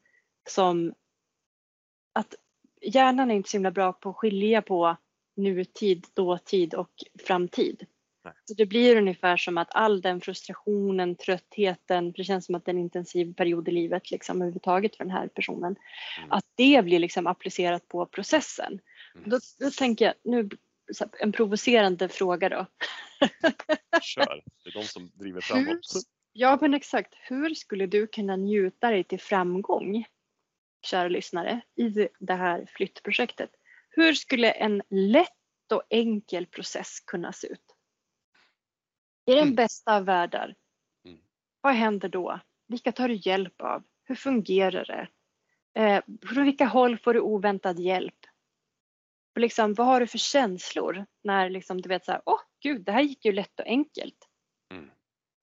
som 0.48 0.94
att 2.12 2.34
hjärnan 2.80 3.30
är 3.30 3.34
inte 3.34 3.50
så 3.50 3.56
himla 3.56 3.70
bra 3.70 3.92
på 3.92 4.10
att 4.10 4.16
skilja 4.16 4.62
på 4.62 4.96
nutid, 5.36 6.06
dåtid 6.14 6.74
och 6.74 6.90
framtid. 7.26 7.86
Nej. 8.24 8.34
Så 8.44 8.54
det 8.54 8.66
blir 8.66 8.96
ungefär 8.96 9.36
som 9.36 9.58
att 9.58 9.68
all 9.70 10.00
den 10.00 10.20
frustrationen, 10.20 11.16
tröttheten, 11.16 12.12
för 12.12 12.18
det 12.18 12.24
känns 12.24 12.46
som 12.46 12.54
att 12.54 12.64
det 12.64 12.70
är 12.70 12.74
en 12.74 12.80
intensiv 12.80 13.34
period 13.34 13.68
i 13.68 13.72
livet 13.72 14.10
liksom 14.10 14.36
överhuvudtaget 14.36 14.96
för 14.96 15.04
den 15.04 15.12
här 15.12 15.28
personen, 15.28 15.76
Mm. 16.18 16.32
att 16.32 16.44
det 16.54 16.84
blir 16.84 16.98
liksom 16.98 17.26
applicerat 17.26 17.88
på 17.88 18.06
processen. 18.06 18.80
Mm. 19.16 19.31
Då, 19.31 19.38
då 19.59 19.70
tänker 19.70 20.05
jag, 20.05 20.14
nu 20.24 20.48
en 21.20 21.33
provocerande 21.33 22.09
fråga 22.09 22.48
då. 22.48 22.66
Kör. 24.02 24.42
Det 24.64 24.70
är 24.70 24.72
de 24.72 24.83
som 24.85 25.11
driver 25.14 25.35
Hur, 25.35 25.40
framåt. 25.64 25.87
ja 26.33 26.59
men 26.61 26.74
exakt, 26.74 27.14
hur 27.20 27.55
skulle 27.55 27.87
du 27.87 28.07
kunna 28.07 28.37
njuta 28.37 28.90
dig 28.90 29.05
till 29.05 29.20
framgång, 29.20 30.05
kära 30.83 31.09
lyssnare, 31.09 31.61
i 31.74 32.09
det 32.18 32.35
här 32.35 32.66
flyttprojektet? 32.76 33.50
Hur 33.90 34.14
skulle 34.14 34.50
en 34.50 34.83
lätt 34.90 35.33
och 35.72 35.83
enkel 35.90 36.46
process 36.46 37.00
kunna 37.00 37.33
se 37.33 37.46
ut? 37.46 37.61
I 39.26 39.33
den 39.35 39.42
Mm. 39.42 39.55
bästa 39.55 39.96
av 39.96 40.05
världar, 40.05 40.55
Mm. 41.05 41.18
vad 41.61 41.74
händer 41.74 42.09
då? 42.09 42.40
Vilka 42.66 42.92
tar 42.92 43.09
du 43.09 43.14
hjälp 43.14 43.61
av? 43.61 43.83
Hur 44.05 44.14
fungerar 44.14 44.85
det? 44.85 45.09
Eh, 45.81 46.02
från 46.29 46.44
vilka 46.44 46.64
håll 46.66 46.98
får 46.98 47.14
du 47.14 47.20
oväntad 47.20 47.79
hjälp? 47.81 48.25
Och 49.37 49.40
liksom, 49.40 49.75
vad 49.75 49.87
har 49.87 50.01
du 50.01 50.07
för 50.07 50.18
känslor 50.18 51.07
när 51.25 51.51
liksom, 51.51 51.81
du 51.81 51.88
vet 51.88 52.05
så 52.05 52.12
här, 52.12 52.20
åh 52.27 52.40
gud, 52.62 52.85
det 52.85 52.92
här 52.92 53.03
gick 53.03 53.25
ju 53.25 53.33
lätt 53.33 53.61
och 53.61 53.66
enkelt. 53.66 54.29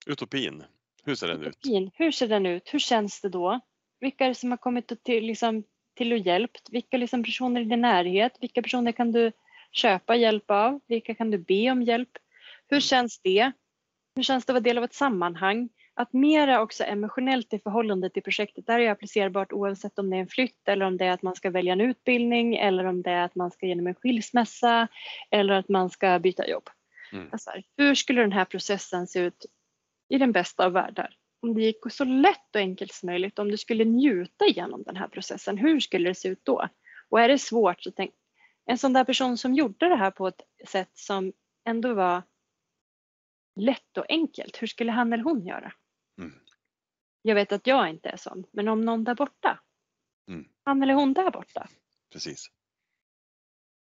Utopin. 0.06 0.64
Hur 1.04 1.16
ser 1.16 1.28
den 1.28 1.42
ut? 1.42 1.48
Utopin, 1.48 1.92
hur 1.94 2.12
ser 2.12 2.28
den 2.28 2.46
ut? 2.46 2.74
Hur 2.74 2.80
känns 2.80 3.22
det 3.22 3.30
då? 3.30 3.60
Vilka 4.00 4.26
är 4.26 4.30
det 4.30 4.36
som 4.36 4.52
har 4.52 4.58
kommit 4.58 5.04
till, 5.04 5.26
liksom, 5.26 5.64
till 5.96 6.14
och 6.14 6.18
hjälpt? 6.18 6.70
Vilka 6.70 6.98
liksom, 6.98 7.24
personer 7.24 7.62
i 7.62 7.64
din 7.64 7.82
närhet? 7.82 8.38
Vilka 8.42 8.62
personer 8.62 8.92
kan 8.92 9.12
du 9.12 9.32
köpa 9.72 10.16
hjälp 10.16 10.52
av? 10.52 10.80
Vilka 10.88 11.16
kan 11.16 11.32
du 11.32 11.38
be 11.38 11.72
om 11.72 11.84
hjälp? 11.84 12.12
Hur 12.68 12.80
känns 12.80 13.20
det? 13.20 13.52
Hur 14.16 14.24
känns 14.24 14.46
det 14.46 14.52
att 14.52 14.56
vara 14.56 14.64
del 14.64 14.78
av 14.78 14.84
ett 14.84 14.94
sammanhang? 14.94 15.70
Att 15.96 16.14
mera 16.14 16.62
också 16.62 16.84
emotionellt 16.84 17.54
i 17.54 17.60
förhållande 17.60 18.10
till 18.10 18.24
projektet, 18.24 18.68
där 18.68 18.80
är 18.80 18.92
applicerbart 18.92 19.54
oavsett 19.54 20.00
om 20.00 20.10
det 20.10 20.16
är 20.16 20.22
en 20.22 20.28
flytt 20.28 20.68
eller 20.68 20.86
om 20.86 20.98
det 20.98 21.06
är 21.06 21.12
att 21.12 21.22
man 21.22 21.36
ska 21.36 21.50
välja 21.50 21.74
en 21.74 21.82
utbildning 21.82 22.56
eller 22.56 22.86
om 22.86 23.02
det 23.02 23.12
är 23.12 23.24
att 23.24 23.36
man 23.36 23.52
ska 23.52 23.66
genom 23.66 23.88
en 23.88 23.96
skilsmässa 23.96 24.88
eller 25.32 25.54
att 25.54 25.70
man 25.70 25.90
ska 25.90 26.20
byta 26.20 26.48
jobb. 26.48 26.70
Mm. 27.12 27.30
Alltså, 27.32 27.52
hur 27.78 27.96
skulle 27.96 28.22
den 28.22 28.32
här 28.32 28.46
processen 28.46 29.08
se 29.08 29.20
ut 29.20 29.46
i 30.10 30.18
den 30.18 30.32
bästa 30.32 30.66
av 30.66 30.72
världar? 30.72 31.16
Om 31.42 31.54
det 31.54 31.62
gick 31.62 31.78
så 31.90 32.04
lätt 32.04 32.56
och 32.56 32.62
enkelt 32.62 32.94
som 32.94 33.08
möjligt, 33.08 33.40
om 33.40 33.52
du 33.52 33.58
skulle 33.58 33.86
njuta 33.86 34.46
genom 34.48 34.84
den 34.84 34.96
här 34.96 35.08
processen, 35.08 35.58
hur 35.58 35.80
skulle 35.80 36.10
det 36.10 36.16
se 36.16 36.28
ut 36.28 36.42
då? 36.44 36.68
Och 37.10 37.22
är 37.22 37.28
det 37.28 37.40
svårt 37.40 37.84
så 37.84 37.92
tänk, 37.92 38.12
en 38.66 38.78
sån 38.78 38.94
där 38.94 39.04
person 39.04 39.38
som 39.38 39.54
gjorde 39.54 39.90
det 39.90 39.96
här 39.96 40.12
på 40.12 40.28
ett 40.28 40.42
sätt 40.68 40.92
som 40.94 41.34
ändå 41.66 41.94
var 41.94 42.24
lätt 43.56 43.98
och 43.98 44.06
enkelt, 44.10 44.62
hur 44.62 44.68
skulle 44.68 44.92
han 44.92 45.14
eller 45.14 45.24
hon 45.24 45.46
göra? 45.46 45.74
Mm. 47.24 47.30
Jag 47.30 47.36
vet 47.36 47.52
att 47.52 47.68
jag 47.68 47.90
inte 47.90 48.10
är 48.10 48.18
sån, 48.18 48.46
men 48.52 48.68
om 48.68 48.82
någon 48.82 49.04
där 49.04 49.16
borta, 49.16 49.60
Mm. 50.28 50.50
han 50.64 50.84
eller 50.84 50.94
hon 50.94 51.14
där 51.14 51.32
borta, 51.32 51.68
Precis. 52.12 52.48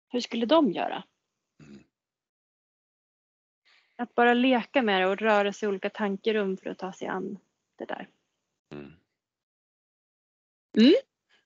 hur 0.09 0.19
skulle 0.19 0.45
de 0.45 0.71
göra? 0.71 1.03
Mm. 1.63 1.83
Att 3.95 4.15
bara 4.15 4.33
leka 4.33 4.81
med 4.81 5.01
det 5.01 5.07
och 5.07 5.17
röra 5.17 5.53
sig 5.53 5.65
i 5.65 5.69
olika 5.69 5.89
tankerum 5.89 6.57
för 6.57 6.69
att 6.69 6.77
ta 6.79 6.93
sig 6.93 7.07
an 7.07 7.37
det 7.77 7.85
där. 7.85 8.09
Mm. 8.73 8.93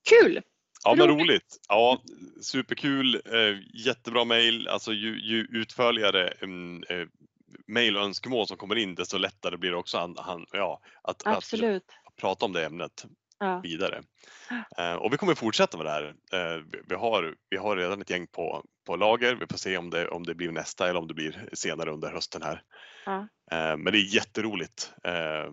Kul! 0.09 0.41
Ja 0.83 0.95
men 0.95 1.07
Roligt. 1.07 1.21
roligt. 1.29 1.57
Ja, 1.67 2.01
superkul. 2.41 3.15
Eh, 3.25 3.59
jättebra 3.85 4.25
mejl. 4.25 4.67
Alltså 4.67 4.93
ju, 4.93 5.19
ju 5.19 5.47
utförligare 5.51 6.27
mm, 6.27 6.83
eh, 6.89 7.07
mejl 7.67 7.97
och 7.97 8.03
önskemål 8.03 8.47
som 8.47 8.57
kommer 8.57 8.75
in 8.75 8.95
desto 8.95 9.17
lättare 9.17 9.57
blir 9.57 9.71
det 9.71 9.77
också 9.77 9.97
han, 9.97 10.15
han, 10.17 10.45
ja, 10.51 10.81
att, 11.01 11.27
att 11.27 11.37
Absolut. 11.37 11.83
prata 12.21 12.45
om 12.45 12.53
det 12.53 12.65
ämnet 12.65 13.05
Ja. 13.39 13.59
vidare. 13.63 14.03
Eh, 14.77 14.93
och 14.93 15.13
vi 15.13 15.17
kommer 15.17 15.35
fortsätta 15.35 15.77
med 15.77 15.85
det 15.85 15.91
här. 15.91 16.03
Eh, 16.33 16.63
vi, 16.71 16.81
vi, 16.87 16.95
har, 16.95 17.35
vi 17.49 17.57
har 17.57 17.77
redan 17.77 18.01
ett 18.01 18.09
gäng 18.09 18.27
på, 18.27 18.63
på 18.85 18.95
lager. 18.95 19.35
Vi 19.35 19.47
får 19.47 19.57
se 19.57 19.77
om 19.77 19.89
det, 19.89 20.07
om 20.07 20.23
det 20.25 20.35
blir 20.35 20.51
nästa 20.51 20.89
eller 20.89 20.99
om 20.99 21.07
det 21.07 21.13
blir 21.13 21.49
senare 21.53 21.91
under 21.91 22.11
hösten 22.11 22.41
här. 22.41 22.63
Ja. 23.05 23.17
Eh, 23.51 23.77
men 23.77 23.85
det 23.85 23.97
är 23.97 24.15
jätteroligt. 24.15 24.93
Eh, 25.03 25.51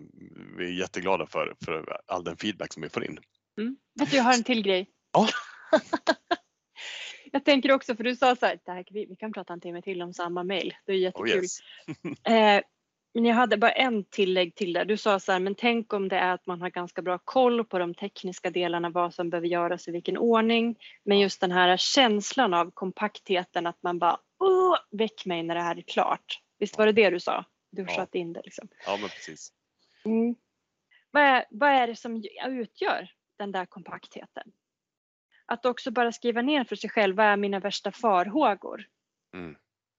vi 0.57 0.65
är 0.65 0.79
jätteglada 0.79 1.25
för, 1.25 1.55
för 1.65 2.01
all 2.07 2.23
den 2.23 2.37
feedback 2.37 2.73
som 2.73 2.81
vi 2.81 2.89
får 2.89 3.05
in. 3.05 3.19
Mm. 3.61 3.77
Vet 3.99 4.11
du, 4.11 4.17
jag 4.17 4.23
har 4.23 4.33
en 4.33 4.43
till 4.43 4.63
grej. 4.63 4.89
Ja. 5.13 5.27
jag 7.33 7.45
tänker 7.45 7.71
också, 7.71 7.95
för 7.95 8.03
du 8.03 8.15
sa 8.15 8.35
så 8.35 8.45
här, 8.45 8.59
det 8.65 8.71
här, 8.71 8.85
vi, 8.91 9.05
vi 9.05 9.15
kan 9.15 9.33
prata 9.33 9.53
en 9.53 9.61
timme 9.61 9.81
till 9.81 10.01
om 10.01 10.13
samma 10.13 10.43
mejl. 10.43 10.75
Det 10.85 10.91
är 10.91 10.95
Oh 10.95 10.99
jättekul. 11.01 11.35
yes. 11.43 11.59
Eh, 12.27 12.61
men 13.15 13.25
jag 13.25 13.35
hade 13.35 13.57
bara 13.57 13.71
en 13.71 14.03
tillägg 14.03 14.55
till 14.55 14.73
det. 14.73 14.83
Du 14.83 14.97
sa 14.97 15.19
så 15.19 15.31
här, 15.31 15.39
men 15.39 15.55
tänk 15.55 15.93
om 15.93 16.09
det 16.09 16.15
är 16.17 16.33
att 16.33 16.45
man 16.45 16.61
har 16.61 16.69
ganska 16.69 17.01
bra 17.01 17.17
koll 17.23 17.65
på 17.65 17.79
de 17.79 17.93
tekniska 17.93 18.49
delarna, 18.49 18.89
vad 18.89 19.13
som 19.13 19.29
behöver 19.29 19.47
göras 19.47 19.87
i 19.87 19.91
vilken 19.91 20.17
ordning. 20.17 20.75
Men 21.03 21.19
just 21.19 21.41
den 21.41 21.51
här 21.51 21.77
känslan 21.77 22.53
av 22.53 22.71
kompaktheten, 22.71 23.67
att 23.67 23.83
man 23.83 23.99
bara, 23.99 24.17
åh, 24.39 24.77
väck 24.91 25.25
mig 25.25 25.43
när 25.43 25.55
det 25.55 25.61
här 25.61 25.75
är 25.77 25.81
klart. 25.81 26.39
Visst 26.59 26.77
var 26.77 26.85
det 26.85 26.91
det 26.91 27.09
du 27.09 27.19
sa? 27.19 27.45
Du 27.71 27.81
Ja. 27.81 27.87
sköt 27.87 28.15
in 28.15 28.33
det 28.33 28.41
liksom. 28.43 28.67
Ja 28.85 28.97
men 28.97 29.09
precis. 29.09 29.53
Mm. 30.05 30.35
Vad, 31.11 31.23
är, 31.23 31.45
vad 31.49 31.69
är 31.69 31.87
det 31.87 31.95
som 31.95 32.23
utgör 32.47 33.07
den 33.37 33.51
där 33.51 33.65
kompaktheten? 33.65 34.51
Att 35.45 35.65
också 35.65 35.91
bara 35.91 36.11
skriva 36.11 36.41
ner 36.41 36.63
för 36.63 36.75
sig 36.75 36.89
själv, 36.89 37.15
vad 37.15 37.25
är 37.25 37.37
mina 37.37 37.59
värsta 37.59 37.91
farhågor? 37.91 38.85
Mm. 39.33 39.55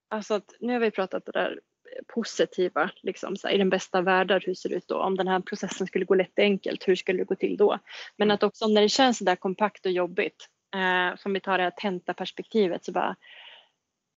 Alltså 0.09 0.33
att 0.33 0.53
nu 0.59 0.73
har 0.73 0.79
vi 0.79 0.91
pratat 0.91 1.25
det 1.25 1.31
där 1.31 1.59
positiva, 2.07 2.89
liksom, 3.01 3.37
så 3.37 3.47
här, 3.47 3.55
i 3.55 3.57
den 3.57 3.69
bästa 3.69 3.97
av 3.97 4.03
världar, 4.03 4.43
hur 4.45 4.53
ser 4.53 4.69
det 4.69 4.75
ut 4.75 4.87
då? 4.87 4.97
Om 4.97 5.17
den 5.17 5.27
här 5.27 5.39
processen 5.39 5.87
skulle 5.87 6.05
gå 6.05 6.15
lätt 6.15 6.37
och 6.37 6.43
enkelt, 6.43 6.87
hur 6.87 6.95
skulle 6.95 7.17
det 7.17 7.25
gå 7.25 7.35
till 7.35 7.57
då? 7.57 7.79
Men 8.17 8.27
Mm. 8.27 8.35
att 8.35 8.43
också 8.43 8.67
när 8.67 8.81
det 8.81 8.89
känns 8.89 9.17
sådär 9.17 9.35
kompakt 9.35 9.85
och 9.85 9.91
jobbigt, 9.91 10.49
eh, 10.75 11.17
som 11.17 11.33
vi 11.33 11.39
tar 11.39 11.57
det 11.57 11.63
här 11.63 11.71
tentaperspektivet, 11.71 12.85
så 12.85 12.91
bara 12.91 13.15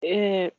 eh, 0.01 0.51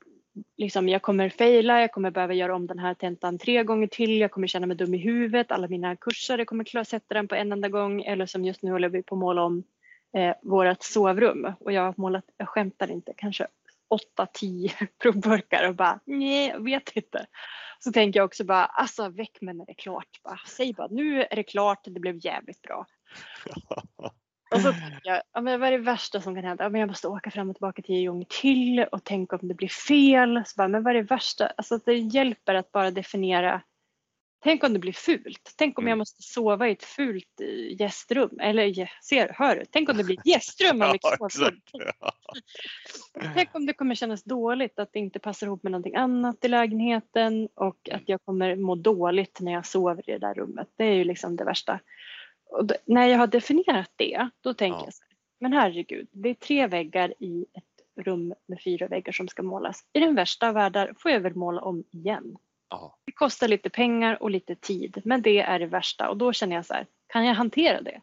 liksom, 0.56 0.88
jag 0.88 1.02
kommer 1.02 1.28
fejla, 1.28 1.80
jag 1.80 1.92
kommer 1.92 2.10
behöva 2.10 2.34
göra 2.34 2.54
om 2.54 2.66
den 2.66 2.78
här 2.78 2.94
tentan 2.94 3.38
tre 3.38 3.64
gånger 3.64 3.86
till, 3.86 4.20
jag 4.20 4.30
kommer 4.30 4.46
känna 4.46 4.66
mig 4.66 4.76
dum 4.76 4.94
i 4.94 4.98
huvudet, 4.98 5.52
alla 5.52 5.68
mina 5.68 5.96
kurser, 5.96 6.38
jag 6.38 6.46
kommer 6.46 6.84
sätta 6.84 7.14
den 7.14 7.28
på 7.28 7.34
en 7.34 7.52
enda 7.52 7.68
gång 7.68 8.02
eller 8.02 8.26
som 8.26 8.44
just 8.44 8.62
nu 8.62 8.70
håller 8.70 8.88
vi 8.88 9.02
på 9.02 9.14
att 9.14 9.18
måla 9.18 9.42
om 9.42 9.64
eh, 10.14 10.34
vårt 10.42 10.82
sovrum 10.82 11.52
och 11.60 11.72
jag 11.72 11.82
har 11.82 11.94
målat, 11.96 12.24
jag 12.36 12.48
skämtar 12.48 12.90
inte, 12.90 13.12
kanske 13.16 13.46
8-10 14.18 14.86
provburkar 15.02 15.68
och 15.68 15.74
bara 15.74 16.00
nej, 16.04 16.48
jag 16.48 16.64
vet 16.64 16.96
inte. 16.96 17.26
Så 17.78 17.92
tänker 17.92 18.20
jag 18.20 18.24
också 18.24 18.44
bara, 18.44 18.64
alltså 18.64 19.08
väck 19.08 19.40
mig 19.40 19.54
när 19.54 19.66
det 19.66 19.72
är 19.72 19.74
klart. 19.74 20.20
Bara, 20.24 20.40
säg 20.46 20.72
bara, 20.72 20.88
nu 20.90 21.22
är 21.22 21.36
det 21.36 21.42
klart, 21.42 21.84
det 21.84 21.90
blev 21.90 22.26
jävligt 22.26 22.62
bra. 22.62 22.86
Och 24.50 24.60
så 24.60 24.72
tänker 24.72 25.00
jag, 25.02 25.22
ja, 25.32 25.40
men 25.40 25.60
vad 25.60 25.68
är 25.68 25.72
det 25.72 25.78
värsta 25.78 26.20
som 26.20 26.34
kan 26.34 26.44
hända? 26.44 26.64
Ja, 26.64 26.68
men 26.68 26.80
jag 26.80 26.88
måste 26.88 27.08
åka 27.08 27.30
fram 27.30 27.50
och 27.50 27.56
tillbaka 27.56 27.82
tio 27.82 28.08
gånger 28.08 28.26
till 28.28 28.84
och 28.92 29.04
tänka 29.04 29.36
om 29.36 29.48
det 29.48 29.54
blir 29.54 29.68
fel. 29.68 30.42
Så 30.46 30.54
bara, 30.56 30.68
men 30.68 30.82
vad 30.82 30.96
är 30.96 31.02
det 31.02 31.10
värsta? 31.10 31.46
Alltså 31.46 31.78
det 31.84 31.94
hjälper 31.94 32.54
att 32.54 32.72
bara 32.72 32.90
definiera. 32.90 33.62
Tänk 34.46 34.64
om 34.64 34.72
det 34.72 34.78
blir 34.78 34.92
fult. 34.92 35.54
Tänk 35.56 35.78
om 35.78 35.84
Mm. 35.84 35.88
jag 35.90 35.98
måste 35.98 36.22
sova 36.22 36.68
i 36.68 36.72
ett 36.72 36.84
fult 36.84 37.40
eh, 37.40 37.80
gästrum. 37.80 38.40
Eller 38.40 38.90
ser, 39.08 39.28
hör 39.34 39.56
du? 39.56 39.64
Tänk 39.70 39.88
om 39.88 39.96
det 39.96 40.04
blir 40.04 40.18
ett 40.18 40.26
gästrum 40.26 40.82
av 40.82 40.88
Ja, 41.02 41.26
exakt. 41.26 41.70
Ja. 41.72 42.12
Tänk 43.34 43.54
om 43.54 43.66
det 43.66 43.72
kommer 43.72 43.94
kännas 43.94 44.22
dåligt 44.24 44.78
att 44.78 44.92
det 44.92 44.98
inte 44.98 45.18
passar 45.18 45.46
ihop 45.46 45.62
med 45.62 45.72
någonting 45.72 45.94
annat 45.96 46.44
i 46.44 46.48
lägenheten 46.48 47.48
och 47.54 47.88
att 47.92 48.02
jag 48.06 48.24
kommer 48.24 48.56
må 48.56 48.74
dåligt 48.74 49.40
när 49.40 49.52
jag 49.52 49.66
sover 49.66 50.10
i 50.10 50.12
det 50.12 50.18
där 50.18 50.34
rummet. 50.34 50.68
Det 50.76 50.84
är 50.84 50.94
ju 50.94 51.04
liksom 51.04 51.36
det 51.36 51.44
värsta. 51.44 51.80
Och 52.50 52.64
då, 52.64 52.74
när 52.84 53.06
jag 53.06 53.18
har 53.18 53.26
definierat 53.26 53.90
det, 53.96 54.28
då 54.40 54.54
tänker 54.54 54.78
Ja. 54.78 54.84
jag 54.84 54.94
så 54.94 55.02
här, 55.04 55.12
men 55.40 55.52
herregud, 55.52 56.08
det 56.12 56.28
är 56.28 56.34
tre 56.34 56.66
väggar 56.66 57.14
i 57.18 57.46
ett 57.54 58.04
rum 58.04 58.34
med 58.46 58.62
fyra 58.64 58.88
väggar 58.88 59.12
som 59.12 59.28
ska 59.28 59.42
målas. 59.42 59.80
I 59.92 60.00
den 60.00 60.14
värsta 60.14 60.48
av 60.48 60.54
världar 60.54 60.94
får 60.98 61.10
jag 61.10 61.20
väl 61.20 61.34
måla 61.34 61.60
om 61.60 61.84
igen. 61.90 62.36
Ja. 62.68 62.98
Det 63.04 63.12
kostar 63.12 63.48
lite 63.48 63.70
pengar 63.70 64.22
och 64.22 64.30
lite 64.30 64.54
tid, 64.54 65.02
men 65.04 65.22
det 65.22 65.38
är 65.40 65.58
det 65.58 65.66
värsta 65.66 66.08
och 66.10 66.16
då 66.16 66.32
känner 66.32 66.56
jag 66.56 66.66
så 66.66 66.74
här, 66.74 66.86
kan 67.06 67.24
jag 67.26 67.34
hantera 67.34 67.80
det? 67.80 68.00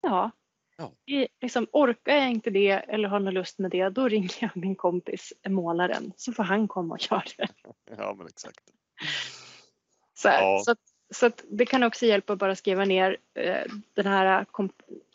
Ja. 0.00 0.30
Ja. 0.76 0.92
I- 1.06 1.28
Liksom, 1.40 1.66
orkar 1.72 2.16
jag 2.16 2.30
inte 2.30 2.50
det 2.50 2.70
eller 2.70 3.08
har 3.08 3.20
någon 3.20 3.34
lust 3.34 3.58
med 3.58 3.70
det, 3.70 3.88
då 3.88 4.08
ringer 4.08 4.30
jag 4.40 4.50
min 4.56 4.76
kompis 4.76 5.32
målaren 5.48 6.12
så 6.16 6.32
får 6.32 6.42
han 6.42 6.68
komma 6.68 6.94
och 6.94 7.10
göra 7.10 7.22
det. 7.36 7.48
ja 7.98 8.14
men 8.18 8.26
exakt. 8.26 8.60
Så, 10.14 10.28
här, 10.28 10.42
Ja. 10.42 10.58
så, 10.64 10.74
så 11.14 11.30
det 11.50 11.66
kan 11.66 11.82
också 11.82 12.06
hjälpa 12.06 12.32
att 12.32 12.38
bara 12.38 12.56
skriva 12.56 12.84
ner 12.84 13.16
eh, 13.34 13.64
den 13.94 14.06
här, 14.06 14.46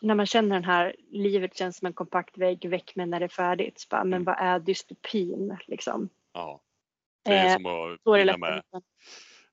när 0.02 0.14
man 0.14 0.26
känner 0.26 0.56
den 0.56 0.64
här, 0.64 0.96
livet 1.10 1.56
känns 1.56 1.76
som 1.76 1.86
en 1.86 1.92
kompakt 1.92 2.38
vägg, 2.38 2.68
väck 2.68 2.96
mig 2.96 3.06
när 3.06 3.20
det 3.20 3.26
är 3.26 3.28
färdigt. 3.28 3.86
Bara, 3.90 4.04
men 4.04 4.12
Mm. 4.22 4.24
vad 4.24 4.36
är 4.38 4.58
dystopin 4.58 5.56
liksom? 5.66 6.08
Ja. 6.32 6.60
Det 7.24 7.32
är 7.32 7.46
Eh, 7.46 7.52
som 7.52 7.66
att 7.66 8.18
är 8.20 8.24
lätt 8.24 8.38
med, 8.38 8.62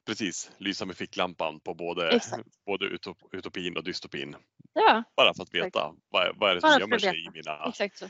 precis, 0.05 0.51
lysa 0.57 0.86
med 0.86 0.97
ficklampan 0.97 1.60
på 1.60 1.73
både, 1.73 2.10
Exakt. 2.10 2.49
både 2.65 2.86
utop, 2.86 3.17
utopin 3.31 3.77
och 3.77 3.84
dystopin. 3.84 4.36
Ja, 4.73 5.03
Bara 5.15 5.34
för 5.34 5.43
att 5.43 5.53
veta 5.53 5.95
vad, 6.10 6.27
är- 6.27 6.34
vad 6.36 6.51
är 6.51 6.55
det 6.55 6.62
som 6.62 6.79
gömmer 6.79 6.97
sig 6.97 7.25
i 7.25 7.29
mina 7.29 7.65
exakt 7.69 8.03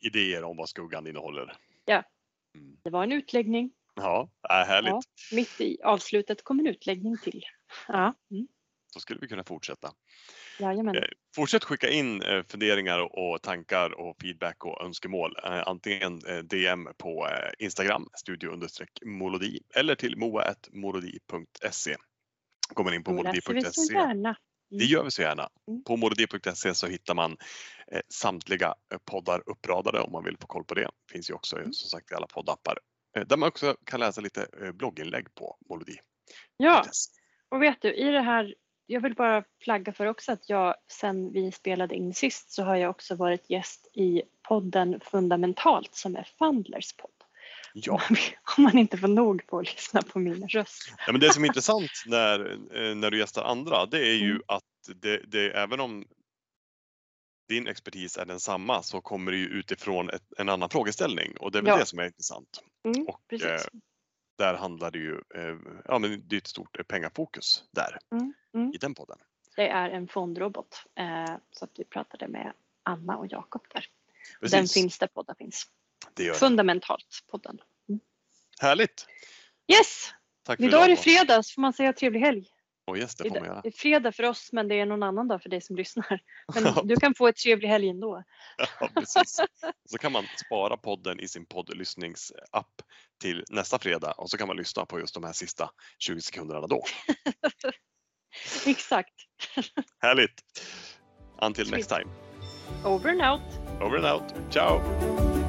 idéer 0.00 0.44
om 0.44 0.56
vad 0.56 0.68
skuggan 0.68 1.06
innehåller. 1.06 1.56
Ja. 1.84 2.02
Mm. 2.54 2.76
Det 2.82 2.90
var 2.90 3.02
en 3.02 3.12
utläggning 3.12 3.72
Ja, 3.94 4.30
äh, 4.50 4.54
härligt. 4.66 4.90
Ja. 4.90 5.02
Mitt 5.32 5.60
i 5.60 5.82
avslutet 5.82 6.44
kommer 6.44 6.62
en 6.62 6.66
utläggning 6.66 7.18
till. 7.18 7.42
Ja, 7.88 8.14
mm. 8.30 8.48
Så 8.92 9.00
skulle 9.00 9.20
vi 9.20 9.28
kunna 9.28 9.44
fortsätta. 9.44 9.92
Jajamän. 10.58 10.96
Eh, 10.96 11.02
Fortsätt 11.34 11.64
skicka 11.64 11.88
in 11.88 12.22
eh, 12.22 12.42
funderingar 12.48 12.98
och 12.98 13.42
tankar 13.42 14.00
och 14.00 14.16
feedback 14.20 14.64
och 14.64 14.84
önskemål. 14.84 15.36
Eh, 15.44 15.62
Antingen 15.66 16.18
DM 16.44 16.88
på 16.98 17.28
Instagram, 17.58 18.08
studio-molodi 18.14 19.60
eller 19.74 19.94
till 19.94 20.16
moa.molodi.se. 20.16 21.96
Man 22.84 22.94
in 22.94 23.04
på 23.04 23.12
molodi.se. 23.12 24.34
Det 24.70 24.84
gör 24.84 25.04
vi 25.04 25.10
så 25.10 25.22
gärna. 25.22 25.48
Mm. 25.68 25.84
På 25.84 25.96
molodi.se 25.96 26.74
så 26.74 26.86
hittar 26.86 27.14
man 27.14 27.36
samtliga 28.14 28.74
poddar 29.10 29.42
uppradade 29.46 30.00
om 30.00 30.12
man 30.12 30.24
vill 30.24 30.36
få 30.40 30.46
koll 30.46 30.64
på 30.64 30.74
det. 30.74 30.90
Finns 31.12 31.30
ju 31.30 31.34
också 31.34 31.56
Mm. 31.56 31.72
som 31.72 31.90
sagt 31.90 32.10
i 32.12 32.14
alla 32.14 32.26
poddappar. 32.26 32.78
Där 33.26 33.36
man 33.36 33.48
också 33.48 33.76
kan 33.84 34.00
läsa 34.00 34.20
lite 34.20 34.46
blogginlägg 34.74 35.34
på 35.34 35.56
molodi. 35.68 35.96
Ja, 36.56 36.84
och 37.48 37.62
vet 37.62 37.76
du, 37.80 37.94
i 37.94 38.04
det 38.04 38.20
här, 38.20 38.54
jag 38.92 39.00
vill 39.00 39.14
bara 39.14 39.44
flagga 39.60 39.92
för 39.92 40.06
också 40.06 40.32
att 40.32 40.48
jag 40.48 40.74
sen 40.88 41.32
vi 41.32 41.52
spelade 41.52 41.94
in 41.94 42.14
sist 42.14 42.50
så 42.50 42.62
har 42.62 42.76
jag 42.76 42.90
också 42.90 43.14
varit 43.14 43.50
gäst 43.50 43.86
i 43.94 44.22
podden 44.48 45.00
Fundamentalt 45.00 45.94
som 45.94 46.16
är 46.16 46.28
Fundlers 46.38 46.92
podd. 46.92 47.10
Ja. 47.74 48.00
Om 48.56 48.62
man 48.64 48.78
inte 48.78 48.98
får 48.98 49.08
nog 49.08 49.46
på 49.46 49.58
att 49.58 49.74
lyssna 49.74 50.02
på 50.02 50.18
min 50.18 50.48
röst. 50.48 50.92
Ja, 51.06 51.12
men 51.12 51.20
det 51.20 51.32
som 51.32 51.44
är 51.44 51.48
intressant 51.48 51.90
när, 52.06 52.50
eh, 52.50 52.94
när 52.94 53.10
du 53.10 53.18
gästar 53.18 53.44
andra, 53.44 53.86
det 53.86 53.98
är 53.98 54.14
ju 54.14 54.30
Mm. 54.30 54.42
att 54.48 54.62
det, 54.94 55.18
det, 55.18 55.50
även 55.50 55.80
om 55.80 56.04
din 57.48 57.66
expertis 57.68 58.16
är 58.16 58.26
densamma 58.26 58.82
så 58.82 59.00
kommer 59.00 59.32
det 59.32 59.38
ju 59.38 59.46
utifrån 59.46 60.10
ett, 60.10 60.32
en 60.38 60.48
annan 60.48 60.68
frågeställning 60.70 61.36
och 61.36 61.52
det 61.52 61.58
är 61.58 61.62
väl 61.62 61.68
Ja. 61.70 61.78
det 61.78 61.86
som 61.86 61.98
är 61.98 62.04
intressant. 62.04 62.62
Mm, 62.84 63.06
Och, 63.08 63.20
precis. 63.28 63.68
Där 64.38 64.54
handlar 64.54 64.90
det 64.90 64.98
ju, 64.98 65.14
eh, 65.34 65.56
ja 65.84 65.98
men 65.98 66.22
det 66.28 66.36
är 66.36 66.38
ett 66.38 66.46
stort 66.46 66.78
eh, 66.78 66.82
pengafokus 66.82 67.64
där 67.70 67.98
Mm, 68.12 68.34
mm. 68.54 68.72
i 68.74 68.78
den 68.78 68.94
podden. 68.94 69.18
Det 69.56 69.68
är 69.68 69.90
en 69.90 70.08
fondrobot. 70.08 70.82
Eh, 70.98 71.34
så 71.50 71.64
att 71.64 71.70
vi 71.76 71.84
pratade 71.84 72.28
med 72.28 72.52
Anna 72.82 73.16
och 73.16 73.26
Jakob 73.26 73.62
där. 73.74 73.86
Den 74.40 74.50
Precis, 74.50 74.74
finns 74.74 74.98
där 74.98 75.06
poddar 75.06 75.34
finns. 75.34 75.66
det. 76.14 76.36
Fundamentalt 76.36 77.24
podden. 77.30 77.58
Härligt! 78.60 79.06
Yes! 79.72 80.10
Tack 80.42 80.56
för 80.56 80.64
Idag 80.64 80.82
är 80.82 80.86
det 80.86 80.92
idag. 80.92 81.04
fredag 81.04 81.42
så 81.42 81.54
får 81.54 81.62
man 81.62 81.72
säga 81.72 81.92
trevlig 81.92 82.20
helg. 82.20 82.51
Och 82.84 82.98
yes, 82.98 83.14
det 83.14 83.28
får 83.28 83.40
man 83.40 83.60
Det 83.62 83.68
är 83.68 83.72
fredag 83.72 84.12
för 84.12 84.22
oss 84.22 84.52
men 84.52 84.68
det 84.68 84.80
är 84.80 84.86
någon 84.86 85.02
annan 85.02 85.28
dag 85.28 85.42
för 85.42 85.48
dig 85.48 85.60
som 85.60 85.76
lyssnar. 85.76 86.20
Men 86.54 86.74
du 86.88 86.96
kan 86.96 87.14
få 87.14 87.28
ett 87.28 87.36
trevlig 87.36 87.68
helg 87.68 87.88
ändå. 87.88 88.22
Ja, 88.80 88.88
precis. 88.94 89.40
Så 89.90 89.98
kan 89.98 90.12
man 90.12 90.24
spara 90.46 90.76
podden 90.76 91.20
i 91.20 91.28
sin 91.28 91.46
poddlyssningsapp 91.46 92.82
till 93.20 93.44
nästa 93.50 93.78
fredag 93.78 94.12
och 94.12 94.30
så 94.30 94.38
kan 94.38 94.48
man 94.48 94.56
lyssna 94.56 94.86
på 94.86 95.00
just 95.00 95.14
de 95.14 95.24
här 95.24 95.32
sista 95.32 95.70
20 95.98 96.20
sekunderna 96.20 96.66
då. 96.66 96.84
Exakt. 98.66 99.14
Härligt! 100.02 100.42
Until 101.42 101.66
Sweet. 101.66 101.78
next 101.78 101.88
time. 101.88 102.10
Over 102.84 103.10
and 103.10 103.22
out. 103.22 103.42
Over 103.80 103.96
and 103.96 104.06
out. 104.06 104.52
Ciao! 104.52 105.41